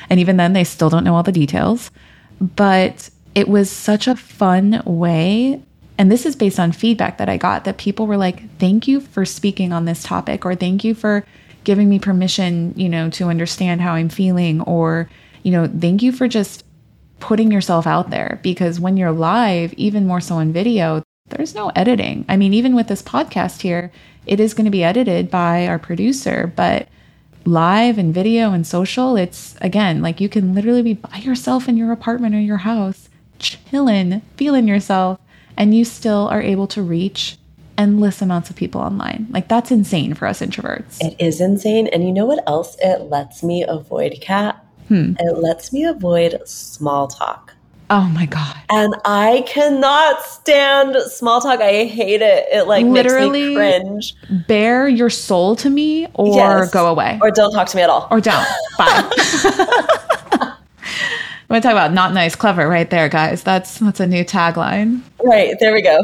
And 0.07 0.19
even 0.19 0.38
then, 0.38 0.53
they 0.53 0.63
still 0.63 0.91
don't 0.91 1.03
know 1.03 1.15
all 1.15 1.23
the 1.23 1.31
details. 1.31 1.89
But 2.39 3.09
it 3.33 3.47
was 3.47 3.71
such 3.71 4.07
a 4.07 4.15
fun 4.15 4.83
way 4.85 5.63
and 5.97 6.11
this 6.11 6.25
is 6.25 6.35
based 6.35 6.59
on 6.59 6.71
feedback 6.71 7.19
that 7.19 7.29
I 7.29 7.38
got 7.38 7.65
that 7.65 7.77
people 7.77 8.07
were 8.07 8.17
like, 8.17 8.57
thank 8.57 8.88
you 8.88 9.01
for 9.01 9.23
speaking 9.23 9.71
on 9.71 9.85
this 9.85 10.01
topic, 10.01 10.45
or 10.45 10.55
thank 10.55 10.83
you 10.83 10.95
for 10.95 11.23
giving 11.63 11.89
me 11.89 12.00
permission, 12.00 12.73
you 12.75 12.89
know, 12.89 13.11
to 13.11 13.27
understand 13.27 13.81
how 13.81 13.93
I'm 13.93 14.09
feeling, 14.09 14.61
or, 14.61 15.09
you 15.43 15.51
know, 15.51 15.67
thank 15.67 16.01
you 16.01 16.11
for 16.11 16.27
just 16.27 16.65
putting 17.19 17.51
yourself 17.51 17.85
out 17.85 18.09
there. 18.09 18.39
Because 18.41 18.79
when 18.79 18.97
you're 18.97 19.11
live, 19.11 19.73
even 19.73 20.07
more 20.07 20.21
so 20.21 20.38
on 20.38 20.51
video, 20.51 21.03
there's 21.31 21.55
no 21.55 21.69
editing. 21.75 22.25
I 22.29 22.38
mean, 22.38 22.53
even 22.53 22.75
with 22.75 22.88
this 22.88 23.01
podcast 23.01 23.61
here, 23.61 23.91
it 24.25 24.39
is 24.39 24.53
going 24.53 24.65
to 24.65 24.71
be 24.71 24.83
edited 24.83 25.31
by 25.31 25.67
our 25.67 25.79
producer, 25.79 26.51
but 26.55 26.88
live 27.45 27.97
and 27.97 28.13
video 28.13 28.51
and 28.51 28.65
social, 28.67 29.15
it's 29.15 29.55
again 29.61 30.01
like 30.01 30.21
you 30.21 30.29
can 30.29 30.53
literally 30.53 30.83
be 30.83 30.93
by 30.93 31.17
yourself 31.17 31.67
in 31.67 31.75
your 31.77 31.91
apartment 31.91 32.35
or 32.35 32.39
your 32.39 32.57
house, 32.57 33.09
chilling, 33.39 34.21
feeling 34.38 34.67
yourself 34.67 35.19
and 35.57 35.75
you 35.75 35.85
still 35.85 36.27
are 36.29 36.41
able 36.41 36.67
to 36.67 36.81
reach 36.81 37.38
endless 37.77 38.21
amounts 38.21 38.50
of 38.50 38.55
people 38.55 38.81
online. 38.81 39.27
Like 39.31 39.47
that's 39.47 39.71
insane 39.71 40.13
for 40.13 40.27
us 40.27 40.41
introverts. 40.41 40.97
It 41.01 41.15
is 41.19 41.41
insane. 41.41 41.88
And 41.88 42.03
you 42.03 42.11
know 42.11 42.25
what 42.25 42.43
else 42.47 42.75
it 42.81 43.09
lets 43.09 43.43
me 43.43 43.63
avoid, 43.67 44.19
Kat? 44.21 44.63
Hmm. 44.88 45.13
It 45.19 45.38
lets 45.38 45.71
me 45.73 45.85
avoid 45.85 46.41
small 46.45 47.07
talk. 47.07 47.53
Oh 47.93 48.10
my 48.13 48.25
God. 48.25 48.55
And 48.69 48.95
I 49.03 49.43
cannot 49.45 50.24
stand 50.24 50.95
small 51.12 51.41
talk. 51.41 51.60
I 51.60 51.83
hate 51.83 52.21
it. 52.21 52.48
It 52.50 52.65
like 52.65 52.86
Literally 52.86 53.53
makes 53.53 54.13
me 54.13 54.15
cringe. 54.25 54.48
Bare 54.48 54.88
your 54.88 55.10
soul 55.10 55.57
to 55.57 55.69
me 55.69 56.07
or 56.13 56.33
yes. 56.33 56.71
go 56.71 56.88
away. 56.88 57.19
Or 57.21 57.31
don't 57.31 57.51
talk 57.51 57.67
to 57.67 57.75
me 57.75 57.83
at 57.83 57.89
all. 57.89 58.07
Or 58.10 58.21
don't. 58.21 58.48
Bye. 58.77 59.12
I'm 61.51 61.55
gonna 61.55 61.62
talk 61.62 61.74
about 61.74 61.91
not 61.91 62.13
nice, 62.13 62.33
clever 62.33 62.69
right 62.69 62.89
there, 62.89 63.10
guys. 63.10 63.43
That's 63.43 63.79
that's 63.79 64.00
a 64.00 64.07
new 64.07 64.24
tagline. 64.24 65.01
Right, 65.21 65.57
there 65.60 65.74
we 65.74 65.81
go. 65.81 66.01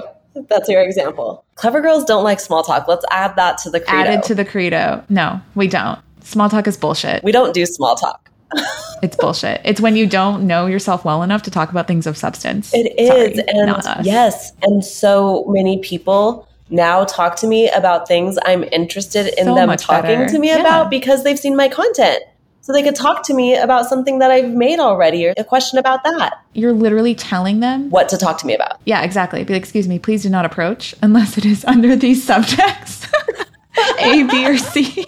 That's 0.50 0.68
your 0.68 0.82
example. 0.82 1.46
Clever 1.56 1.80
girls 1.80 2.04
don't 2.04 2.26
like 2.26 2.42
small 2.42 2.64
talk. 2.64 2.90
Let's 2.90 3.06
add 3.12 3.38
that 3.38 3.60
to 3.60 3.70
the 3.70 3.80
credo. 3.80 4.10
Added 4.10 4.24
to 4.24 4.36
the 4.36 4.44
credo. 4.44 5.06
No, 5.08 5.40
we 5.56 5.70
don't. 5.70 6.00
Small 6.22 6.50
talk 6.50 6.68
is 6.68 6.76
bullshit. 6.76 7.24
We 7.24 7.32
don't 7.32 7.54
do 7.54 7.66
small 7.66 7.96
talk. 7.96 8.30
It's 9.02 9.16
bullshit. 9.16 9.62
It's 9.64 9.82
when 9.82 9.96
you 9.96 10.08
don't 10.08 10.48
know 10.48 10.66
yourself 10.66 11.06
well 11.06 11.24
enough 11.24 11.44
to 11.44 11.52
talk 11.52 11.70
about 11.70 11.88
things 11.88 12.08
of 12.08 12.18
substance. 12.18 12.74
It 12.74 12.94
is. 12.98 13.08
Sorry, 13.08 13.48
and 13.48 14.06
yes. 14.06 14.54
And 14.62 14.84
so 14.84 15.46
many 15.48 15.80
people 15.80 16.48
now 16.70 17.06
talk 17.06 17.36
to 17.38 17.48
me 17.48 17.70
about 17.70 18.08
things 18.08 18.38
I'm 18.46 18.64
interested 18.66 19.34
in 19.38 19.46
so 19.46 19.56
them 19.56 19.76
talking 19.78 20.04
better. 20.04 20.28
to 20.28 20.40
me 20.40 20.50
yeah. 20.50 20.60
about 20.60 20.90
because 20.90 21.24
they've 21.24 21.40
seen 21.40 21.56
my 21.56 21.70
content 21.70 22.24
so 22.68 22.74
they 22.74 22.84
could 22.84 22.96
talk 22.96 23.24
to 23.28 23.34
me 23.34 23.56
about 23.56 23.86
something 23.86 24.20
that 24.20 24.30
I've 24.30 24.50
made 24.50 24.80
already 24.80 25.26
or 25.26 25.34
a 25.38 25.44
question 25.46 25.80
about 25.80 26.04
that. 26.04 26.44
You're 26.54 26.74
literally 26.74 27.16
telling 27.16 27.62
them 27.62 27.90
what 27.90 28.10
to 28.10 28.18
talk 28.18 28.38
to 28.40 28.46
me 28.46 28.54
about. 28.54 28.82
Yeah, 28.84 29.04
exactly. 29.04 29.42
Be 29.46 29.54
like, 29.54 29.62
excuse 29.62 29.88
me, 29.88 30.00
please 30.00 30.24
do 30.24 30.30
not 30.30 30.44
approach 30.44 30.94
unless 31.02 31.38
it 31.38 31.46
is 31.46 31.64
under 31.68 31.96
these 31.96 32.22
subjects 32.22 33.08
A, 34.00 34.24
B, 34.24 34.46
or 34.46 34.58
C. 34.58 35.06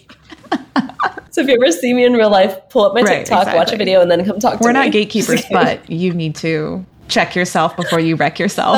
so 1.31 1.41
if 1.41 1.47
you 1.47 1.55
ever 1.55 1.71
see 1.71 1.93
me 1.93 2.05
in 2.05 2.13
real 2.13 2.29
life, 2.29 2.57
pull 2.69 2.83
up 2.83 2.93
my 2.93 3.01
right, 3.01 3.19
TikTok, 3.19 3.41
exactly. 3.41 3.59
watch 3.59 3.71
a 3.71 3.77
video, 3.77 4.01
and 4.01 4.09
then 4.09 4.25
come 4.25 4.39
talk 4.39 4.59
to 4.59 4.63
We're 4.63 4.73
me. 4.73 4.79
We're 4.79 4.85
not 4.85 4.91
gatekeepers, 4.91 5.45
but 5.51 5.89
you 5.89 6.13
need 6.13 6.35
to 6.37 6.85
check 7.07 7.35
yourself 7.35 7.75
before 7.75 7.99
you 7.99 8.15
wreck 8.15 8.39
yourself. 8.39 8.77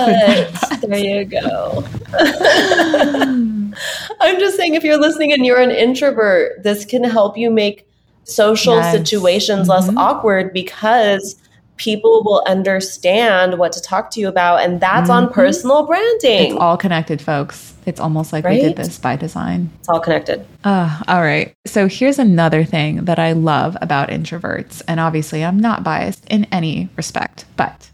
there 0.81 0.97
you 0.97 1.25
go. 1.25 1.83
I'm 4.19 4.39
just 4.39 4.57
saying, 4.57 4.75
if 4.75 4.83
you're 4.83 4.99
listening 4.99 5.33
and 5.33 5.45
you're 5.45 5.59
an 5.59 5.71
introvert, 5.71 6.63
this 6.63 6.85
can 6.85 7.03
help 7.03 7.37
you 7.37 7.51
make 7.51 7.87
social 8.23 8.75
yes. 8.75 8.91
situations 8.91 9.67
mm-hmm. 9.67 9.87
less 9.87 9.97
awkward 9.97 10.53
because 10.53 11.35
people 11.77 12.23
will 12.23 12.43
understand 12.47 13.57
what 13.57 13.71
to 13.71 13.81
talk 13.81 14.11
to 14.11 14.19
you 14.19 14.27
about 14.27 14.61
and 14.61 14.79
that's 14.79 15.09
mm-hmm. 15.09 15.25
on 15.25 15.33
personal 15.33 15.85
branding 15.85 16.51
it's 16.51 16.55
all 16.55 16.77
connected 16.77 17.21
folks 17.21 17.73
it's 17.85 17.99
almost 17.99 18.31
like 18.31 18.45
right? 18.45 18.61
we 18.61 18.67
did 18.67 18.75
this 18.75 18.99
by 18.99 19.15
design 19.15 19.69
it's 19.79 19.89
all 19.89 19.99
connected 19.99 20.45
uh, 20.63 21.01
all 21.07 21.21
right 21.21 21.55
so 21.65 21.87
here's 21.87 22.19
another 22.19 22.63
thing 22.63 23.05
that 23.05 23.17
i 23.17 23.31
love 23.31 23.75
about 23.81 24.09
introverts 24.09 24.81
and 24.87 24.99
obviously 24.99 25.43
i'm 25.43 25.59
not 25.59 25.83
biased 25.83 26.25
in 26.29 26.45
any 26.51 26.89
respect 26.95 27.45
but 27.55 27.89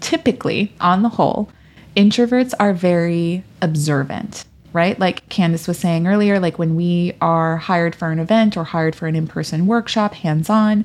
typically 0.00 0.72
on 0.80 1.02
the 1.02 1.08
whole 1.08 1.50
introverts 1.96 2.52
are 2.60 2.72
very 2.72 3.42
observant, 3.62 4.44
right? 4.72 4.98
Like 5.00 5.28
Candice 5.28 5.66
was 5.66 5.78
saying 5.78 6.06
earlier, 6.06 6.38
like 6.38 6.58
when 6.58 6.76
we 6.76 7.14
are 7.20 7.56
hired 7.56 7.96
for 7.96 8.10
an 8.10 8.18
event 8.18 8.56
or 8.56 8.64
hired 8.64 8.94
for 8.94 9.06
an 9.06 9.16
in 9.16 9.26
person 9.26 9.66
workshop, 9.66 10.14
hands 10.14 10.50
on, 10.50 10.84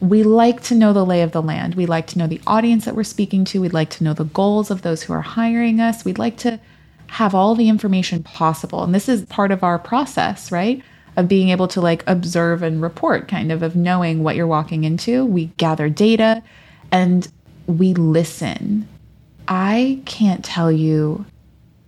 we 0.00 0.22
like 0.22 0.62
to 0.64 0.74
know 0.74 0.92
the 0.92 1.06
lay 1.06 1.22
of 1.22 1.32
the 1.32 1.42
land. 1.42 1.74
We 1.74 1.86
like 1.86 2.06
to 2.08 2.18
know 2.18 2.26
the 2.26 2.40
audience 2.46 2.84
that 2.84 2.94
we're 2.94 3.04
speaking 3.04 3.44
to. 3.46 3.60
We'd 3.60 3.72
like 3.72 3.90
to 3.90 4.04
know 4.04 4.12
the 4.12 4.24
goals 4.24 4.70
of 4.70 4.82
those 4.82 5.02
who 5.02 5.12
are 5.12 5.22
hiring 5.22 5.80
us. 5.80 6.04
We'd 6.04 6.18
like 6.18 6.36
to 6.38 6.60
have 7.08 7.34
all 7.34 7.54
the 7.54 7.68
information 7.68 8.22
possible. 8.22 8.82
And 8.82 8.94
this 8.94 9.08
is 9.08 9.24
part 9.26 9.52
of 9.52 9.62
our 9.62 9.78
process, 9.78 10.52
right? 10.52 10.82
Of 11.16 11.28
being 11.28 11.48
able 11.48 11.68
to 11.68 11.80
like 11.80 12.04
observe 12.06 12.62
and 12.62 12.82
report, 12.82 13.26
kind 13.28 13.50
of, 13.50 13.62
of 13.62 13.74
knowing 13.74 14.22
what 14.22 14.36
you're 14.36 14.46
walking 14.46 14.84
into. 14.84 15.24
We 15.24 15.46
gather 15.56 15.88
data 15.88 16.42
and 16.90 17.26
we 17.66 17.94
listen. 17.94 18.86
I 19.48 20.02
can't 20.04 20.44
tell 20.44 20.70
you 20.70 21.24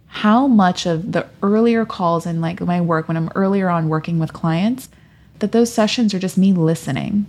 how 0.06 0.46
much 0.46 0.86
of 0.86 1.12
the 1.12 1.28
earlier 1.42 1.84
calls 1.84 2.24
in 2.24 2.40
like 2.40 2.60
my 2.62 2.80
work 2.80 3.06
when 3.06 3.16
I'm 3.18 3.30
earlier 3.34 3.68
on 3.68 3.90
working 3.90 4.18
with 4.18 4.32
clients 4.32 4.88
that 5.40 5.52
those 5.52 5.70
sessions 5.70 6.14
are 6.14 6.18
just 6.18 6.38
me 6.38 6.52
listening 6.54 7.26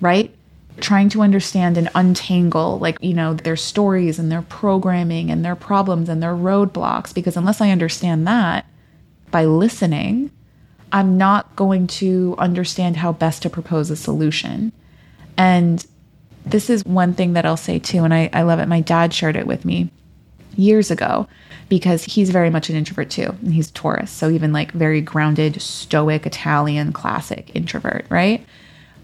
right? 0.00 0.34
Trying 0.80 1.08
to 1.10 1.22
understand 1.22 1.76
and 1.76 1.88
untangle, 1.94 2.78
like, 2.78 2.98
you 3.00 3.14
know, 3.14 3.34
their 3.34 3.56
stories 3.56 4.18
and 4.18 4.30
their 4.30 4.42
programming 4.42 5.30
and 5.30 5.44
their 5.44 5.56
problems 5.56 6.08
and 6.08 6.22
their 6.22 6.34
roadblocks. 6.34 7.12
Because 7.14 7.36
unless 7.36 7.60
I 7.60 7.70
understand 7.70 8.26
that 8.26 8.66
by 9.30 9.44
listening, 9.44 10.30
I'm 10.92 11.18
not 11.18 11.54
going 11.56 11.86
to 11.88 12.34
understand 12.38 12.96
how 12.96 13.12
best 13.12 13.42
to 13.42 13.50
propose 13.50 13.90
a 13.90 13.96
solution. 13.96 14.72
And 15.36 15.84
this 16.46 16.70
is 16.70 16.84
one 16.84 17.14
thing 17.14 17.34
that 17.34 17.44
I'll 17.44 17.56
say 17.56 17.78
too, 17.78 18.04
and 18.04 18.14
I, 18.14 18.30
I 18.32 18.42
love 18.42 18.58
it. 18.58 18.66
My 18.66 18.80
dad 18.80 19.12
shared 19.12 19.36
it 19.36 19.46
with 19.46 19.64
me 19.64 19.90
years 20.56 20.90
ago 20.90 21.28
because 21.68 22.04
he's 22.04 22.30
very 22.30 22.50
much 22.50 22.70
an 22.70 22.76
introvert 22.76 23.10
too. 23.10 23.34
And 23.42 23.52
he's 23.52 23.70
Taurus. 23.70 24.10
So 24.10 24.30
even 24.30 24.52
like 24.52 24.72
very 24.72 25.00
grounded, 25.00 25.60
stoic, 25.60 26.26
Italian, 26.26 26.92
classic 26.92 27.50
introvert, 27.54 28.06
right? 28.08 28.44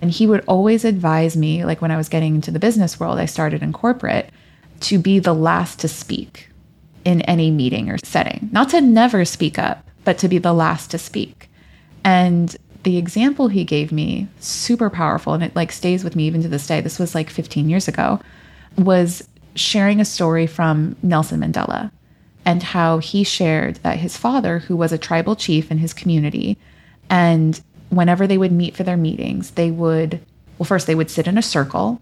And 0.05 0.13
he 0.13 0.27
would 0.27 0.45
always 0.47 0.85
advise 0.85 1.35
me, 1.35 1.65
like 1.65 1.81
when 1.81 1.91
I 1.91 1.97
was 1.97 2.11
getting 2.11 2.35
into 2.35 2.51
the 2.51 2.59
business 2.59 3.01
world, 3.01 3.19
I 3.19 3.25
started 3.25 3.63
in 3.63 3.73
corporate, 3.73 4.29
to 4.81 4.99
be 4.99 5.19
the 5.19 5.33
last 5.33 5.79
to 5.79 5.89
speak 5.89 6.51
in 7.07 7.23
any 7.23 7.51
meeting 7.51 7.89
or 7.89 7.97
setting. 8.05 8.51
Not 8.53 8.69
to 8.69 8.83
never 8.83 9.25
speak 9.25 9.59
up, 9.59 9.83
but 10.05 10.19
to 10.19 10.29
be 10.29 10.37
the 10.37 10.53
last 10.53 10.91
to 10.91 10.99
speak. 10.99 11.49
And 12.05 12.55
the 12.83 12.99
example 12.99 13.49
he 13.49 13.65
gave 13.65 13.93
me, 13.93 14.29
super 14.41 14.91
powerful, 14.91 15.33
and 15.33 15.43
it 15.43 15.57
like 15.57 15.73
stays 15.73 16.05
with 16.05 16.17
me 16.17 16.27
even 16.27 16.43
to 16.43 16.49
this 16.49 16.67
day. 16.67 16.83
This 16.83 16.99
was 16.99 17.15
like 17.15 17.31
15 17.31 17.71
years 17.71 17.89
ago, 17.89 18.21
was 18.77 19.27
sharing 19.55 20.03
a 20.03 20.05
story 20.05 20.47
from 20.47 20.97
Nelson 21.03 21.41
Mandela 21.41 21.91
and 22.45 22.63
how 22.63 22.99
he 22.99 23.25
shared 23.25 23.77
that 23.77 23.97
his 23.97 24.19
father, 24.19 24.59
who 24.59 24.77
was 24.77 24.93
a 24.93 24.99
tribal 24.99 25.35
chief 25.35 25.71
in 25.71 25.79
his 25.79 25.95
community, 25.95 26.59
and 27.09 27.63
whenever 27.97 28.27
they 28.27 28.39
would 28.39 28.53
meet 28.53 28.77
for 28.77 28.83
their 28.83 28.97
meetings, 28.97 29.53
they 29.53 29.71
would, 29.71 30.21
well, 30.59 30.67
first 30.67 30.87
they 30.87 30.95
would 30.95 31.11
sit 31.11 31.27
in 31.27 31.39
a 31.39 31.43
circle 31.43 32.01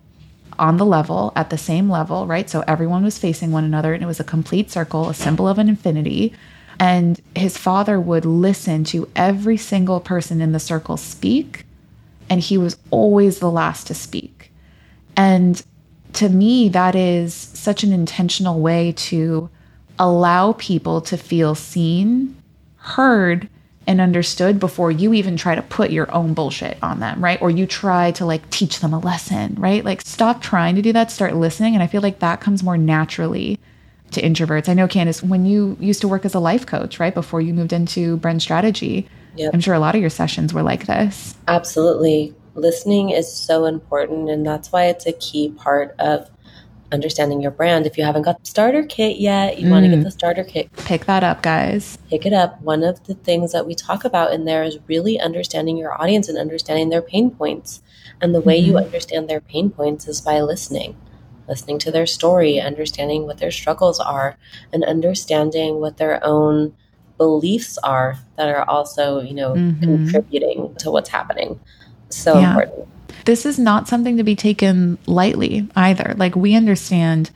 on 0.59 0.77
the 0.77 0.87
level 0.87 1.33
at 1.35 1.51
the 1.51 1.59
same 1.59 1.89
level, 1.89 2.27
right? 2.27 2.49
So 2.49 2.63
everyone 2.67 3.05
was 3.05 3.19
facing 3.19 3.53
one 3.53 3.65
another 3.65 3.95
and 3.95 4.03
it 4.03 4.07
was 4.07 4.21
a 4.21 4.25
complete 4.25 4.71
circle, 4.71 5.09
a 5.09 5.15
symbol 5.15 5.49
of 5.49 5.59
an 5.59 5.69
infinity. 5.69 6.35
And 6.79 7.21
his 7.37 7.57
father 7.57 8.01
would 8.01 8.25
listen 8.25 8.85
to 8.85 9.09
every 9.15 9.57
single 9.57 10.01
person 10.01 10.41
in 10.41 10.53
the 10.53 10.59
circle 10.59 10.97
speak, 10.97 11.65
and 12.29 12.41
he 12.41 12.59
was 12.59 12.77
always 12.91 13.39
the 13.39 13.51
last 13.51 13.87
to 13.87 13.95
speak. 13.95 14.51
And 15.17 15.63
to 16.15 16.29
me, 16.29 16.69
that 16.71 16.95
is 16.95 17.35
such 17.35 17.85
an 17.85 17.93
intentional 17.93 18.61
way 18.61 18.93
to 18.93 19.49
allow 19.99 20.53
people 20.55 21.01
to 21.03 21.17
feel 21.17 21.55
seen, 21.55 22.37
heard, 22.77 23.49
and 23.87 24.01
understood 24.01 24.61
before 24.61 24.91
you 24.91 25.13
even 25.13 25.37
try 25.37 25.55
to 25.55 25.63
put 25.63 25.91
your 25.91 26.13
own 26.15 26.35
bullshit 26.35 26.79
on 26.83 27.01
them, 27.01 27.23
right? 27.23 27.41
Or 27.43 27.51
you 27.51 27.67
try 27.67 28.13
to 28.13 28.25
like 28.27 28.49
teach 28.51 28.81
them 28.81 28.93
a 28.93 28.99
lesson, 28.99 29.55
right? 29.57 29.85
Like 29.85 30.03
stop 30.03 30.43
trying 30.43 30.77
to 30.77 30.83
do 30.83 30.93
that, 30.93 31.11
start 31.11 31.35
listening. 31.35 31.75
And 31.75 31.83
I 31.83 31.87
feel 31.87 32.03
like 32.03 32.21
that 32.21 32.41
comes 32.41 32.63
more 32.63 32.77
naturally 32.77 33.59
to 34.13 34.23
introverts. 34.23 34.69
I 34.69 34.75
know, 34.75 34.87
Candice, 34.87 35.23
when 35.23 35.47
you 35.47 35.77
used 35.81 36.01
to 36.03 36.09
work 36.09 36.25
as 36.25 36.35
a 36.35 36.41
life 36.41 36.67
coach, 36.67 37.01
right, 37.01 37.15
before 37.15 37.41
you 37.41 37.55
moved 37.55 37.73
into 37.73 38.17
brand 38.19 38.43
strategy, 38.43 39.09
yep. 39.37 39.53
I'm 39.53 39.61
sure 39.61 39.75
a 39.75 39.81
lot 39.81 39.95
of 39.95 40.01
your 40.01 40.11
sessions 40.11 40.55
were 40.55 40.63
like 40.63 40.87
this. 40.87 41.35
Absolutely. 41.49 42.35
Listening 42.55 43.11
is 43.11 43.33
so 43.33 43.65
important. 43.65 44.29
And 44.29 44.47
that's 44.47 44.71
why 44.71 44.87
it's 44.87 45.07
a 45.07 45.13
key 45.13 45.51
part 45.51 45.95
of 45.99 46.31
understanding 46.93 47.41
your 47.41 47.51
brand. 47.51 47.87
If 47.87 47.97
you 47.97 48.05
haven't 48.05 48.23
got 48.23 48.39
the 48.39 48.47
starter 48.47 48.85
kit 48.85 49.17
yet, 49.19 49.59
you 49.59 49.67
mm. 49.67 49.71
want 49.71 49.85
to 49.85 49.91
get 49.91 50.05
the 50.05 50.11
starter 50.11 50.45
kit. 50.45 50.71
Pick 50.77 51.07
that 51.07 51.25
up, 51.25 51.43
guys. 51.43 51.99
Pick 52.09 52.27
it 52.27 52.33
up. 52.33 52.61
One 52.61 52.85
of 52.85 53.03
the 53.05 53.15
things 53.15 53.53
that 53.53 53.67
we 53.67 53.75
talk 53.75 54.05
about 54.05 54.33
in 54.33 54.45
there 54.45 54.63
is 54.63 54.79
really 54.87 55.19
understanding 55.19 55.77
your 55.77 56.01
audience 56.01 56.29
and 56.29 56.39
understanding 56.39 56.91
their 56.91 57.03
pain 57.03 57.31
points. 57.31 57.83
And 58.21 58.35
the 58.35 58.41
way 58.41 58.61
mm-hmm. 58.61 58.71
you 58.73 58.79
understand 58.79 59.29
their 59.29 59.41
pain 59.41 59.71
points 59.71 60.07
is 60.07 60.21
by 60.21 60.41
listening. 60.41 60.97
Listening 61.49 61.79
to 61.81 61.91
their 61.91 62.07
story, 62.07 62.61
understanding 62.61 63.27
what 63.27 63.39
their 63.39 63.51
struggles 63.51 63.99
are, 63.99 64.37
and 64.73 64.85
understanding 64.85 65.81
what 65.81 65.97
their 65.97 66.25
own 66.25 66.77
beliefs 67.19 67.79
are 67.79 68.19
that 68.37 68.49
are 68.49 68.69
also, 68.69 69.21
you 69.21 69.35
know, 69.35 69.55
mm-hmm. 69.55 69.81
contributing 69.81 70.75
to 70.79 70.91
what's 70.91 71.09
happening. 71.09 71.59
So 72.11 72.39
yeah. 72.39 72.51
important 72.51 72.89
this 73.25 73.47
is 73.47 73.59
not 73.59 73.89
something 73.89 74.17
to 74.17 74.25
be 74.25 74.37
taken 74.37 74.99
lightly 75.07 75.69
either. 75.77 76.15
Like, 76.17 76.37
we 76.37 76.55
understand, 76.55 77.31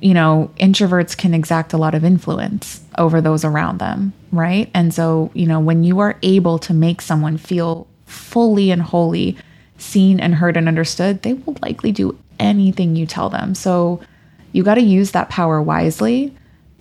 you 0.00 0.14
know, 0.14 0.50
introverts 0.58 1.16
can 1.16 1.34
exact 1.34 1.72
a 1.72 1.78
lot 1.78 1.94
of 1.94 2.04
influence 2.04 2.82
over 2.98 3.20
those 3.20 3.44
around 3.44 3.78
them, 3.78 4.12
right? 4.32 4.70
And 4.74 4.92
so, 4.92 5.30
you 5.34 5.46
know, 5.46 5.60
when 5.60 5.84
you 5.84 5.98
are 6.00 6.18
able 6.22 6.58
to 6.60 6.74
make 6.74 7.00
someone 7.00 7.36
feel 7.36 7.86
fully 8.06 8.70
and 8.70 8.82
wholly 8.82 9.36
seen 9.78 10.20
and 10.20 10.34
heard 10.34 10.56
and 10.56 10.68
understood, 10.68 11.22
they 11.22 11.34
will 11.34 11.56
likely 11.62 11.92
do 11.92 12.18
anything 12.38 12.96
you 12.96 13.06
tell 13.06 13.30
them. 13.30 13.54
So, 13.54 14.00
you 14.54 14.62
got 14.62 14.76
to 14.76 14.82
use 14.82 15.10
that 15.10 15.30
power 15.30 15.60
wisely, 15.60 16.32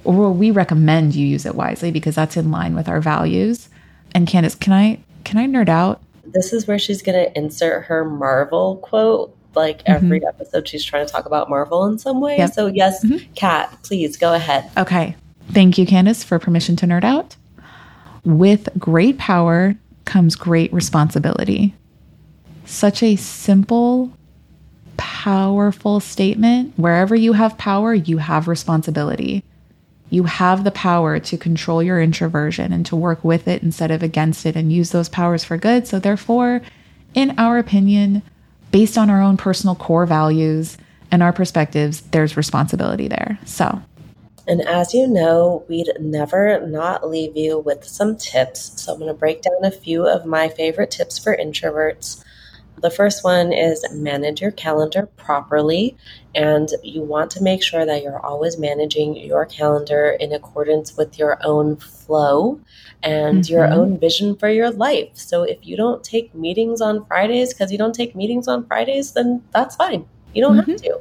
or 0.03 0.31
we 0.31 0.51
recommend 0.51 1.15
you 1.15 1.25
use 1.25 1.45
it 1.45 1.55
wisely 1.55 1.89
because 1.89 2.13
that's 2.13 2.37
in 2.37 2.51
line 2.51 2.75
with 2.75 2.87
our 2.87 3.01
values. 3.01 3.67
And 4.13 4.27
Candice, 4.27 4.59
can 4.59 4.73
I 4.73 4.99
can 5.23 5.39
I 5.39 5.47
nerd 5.47 5.69
out? 5.69 6.02
This 6.23 6.53
is 6.53 6.67
where 6.67 6.79
she's 6.79 7.01
going 7.01 7.17
to 7.17 7.37
insert 7.37 7.85
her 7.85 8.05
Marvel 8.05 8.77
quote. 8.77 9.35
Like 9.55 9.83
every 9.85 10.19
mm-hmm. 10.19 10.27
episode, 10.29 10.67
she's 10.67 10.83
trying 10.83 11.05
to 11.05 11.11
talk 11.11 11.27
about 11.27 11.47
Marvel 11.47 11.85
in 11.85 11.99
some 11.99 12.19
way. 12.19 12.37
Yep. 12.37 12.53
So, 12.53 12.65
yes, 12.67 13.05
mm-hmm. 13.05 13.31
Kat, 13.33 13.77
please 13.83 14.17
go 14.17 14.33
ahead. 14.33 14.71
Okay. 14.77 15.15
Thank 15.51 15.77
you, 15.77 15.85
Candice, 15.85 16.23
for 16.23 16.39
permission 16.39 16.75
to 16.77 16.87
nerd 16.87 17.03
out. 17.03 17.35
With 18.23 18.67
great 18.79 19.19
power 19.19 19.75
comes 20.05 20.35
great 20.35 20.73
responsibility. 20.73 21.75
Such 22.65 23.03
a 23.03 23.15
simple, 23.15 24.11
powerful 24.97 25.99
statement. 25.99 26.73
Wherever 26.77 27.13
you 27.13 27.33
have 27.33 27.55
power, 27.57 27.93
you 27.93 28.17
have 28.17 28.47
responsibility 28.47 29.43
you 30.13 30.25
have 30.25 30.63
the 30.63 30.69
power 30.69 31.17
to 31.17 31.37
control 31.37 31.81
your 31.81 31.99
introversion 31.99 32.71
and 32.71 32.85
to 32.85 32.95
work 32.95 33.23
with 33.23 33.47
it 33.47 33.63
instead 33.63 33.89
of 33.89 34.03
against 34.03 34.45
it 34.45 34.55
and 34.55 34.71
use 34.71 34.91
those 34.91 35.09
powers 35.09 35.43
for 35.43 35.57
good. 35.57 35.87
So, 35.87 35.97
therefore, 35.97 36.61
in 37.15 37.33
our 37.39 37.57
opinion, 37.57 38.21
based 38.71 38.95
on 38.95 39.09
our 39.09 39.23
own 39.23 39.37
personal 39.37 39.73
core 39.73 40.05
values 40.05 40.77
and 41.09 41.23
our 41.23 41.33
perspectives, 41.33 42.01
there's 42.11 42.37
responsibility 42.37 43.07
there. 43.07 43.39
So, 43.43 43.81
and 44.47 44.61
as 44.61 44.93
you 44.93 45.07
know, 45.07 45.65
we'd 45.67 45.89
never 45.99 46.63
not 46.67 47.09
leave 47.09 47.35
you 47.35 47.57
with 47.57 47.83
some 47.83 48.15
tips. 48.15 48.83
So, 48.83 48.93
I'm 48.93 48.99
going 48.99 49.07
to 49.07 49.17
break 49.17 49.41
down 49.41 49.65
a 49.65 49.71
few 49.71 50.07
of 50.07 50.27
my 50.27 50.47
favorite 50.47 50.91
tips 50.91 51.17
for 51.17 51.35
introverts. 51.35 52.23
The 52.81 52.89
first 52.89 53.23
one 53.23 53.53
is 53.53 53.85
manage 53.93 54.41
your 54.41 54.51
calendar 54.51 55.05
properly. 55.17 55.95
And 56.35 56.69
you 56.83 57.01
want 57.01 57.31
to 57.31 57.43
make 57.43 57.63
sure 57.63 57.85
that 57.85 58.01
you're 58.01 58.19
always 58.19 58.57
managing 58.57 59.15
your 59.15 59.45
calendar 59.45 60.17
in 60.19 60.33
accordance 60.33 60.97
with 60.97 61.17
your 61.17 61.37
own 61.43 61.75
flow 61.77 62.59
and 63.03 63.43
mm-hmm. 63.43 63.53
your 63.53 63.67
own 63.67 63.99
vision 63.99 64.35
for 64.35 64.49
your 64.49 64.71
life. 64.71 65.09
So 65.13 65.43
if 65.43 65.59
you 65.61 65.77
don't 65.77 66.03
take 66.03 66.33
meetings 66.33 66.81
on 66.81 67.05
Fridays 67.05 67.53
because 67.53 67.71
you 67.71 67.77
don't 67.77 67.93
take 67.93 68.15
meetings 68.15 68.47
on 68.47 68.65
Fridays, 68.65 69.11
then 69.11 69.43
that's 69.53 69.75
fine. 69.75 70.05
You 70.33 70.41
don't 70.41 70.57
mm-hmm. 70.57 70.71
have 70.71 70.81
to. 70.81 70.99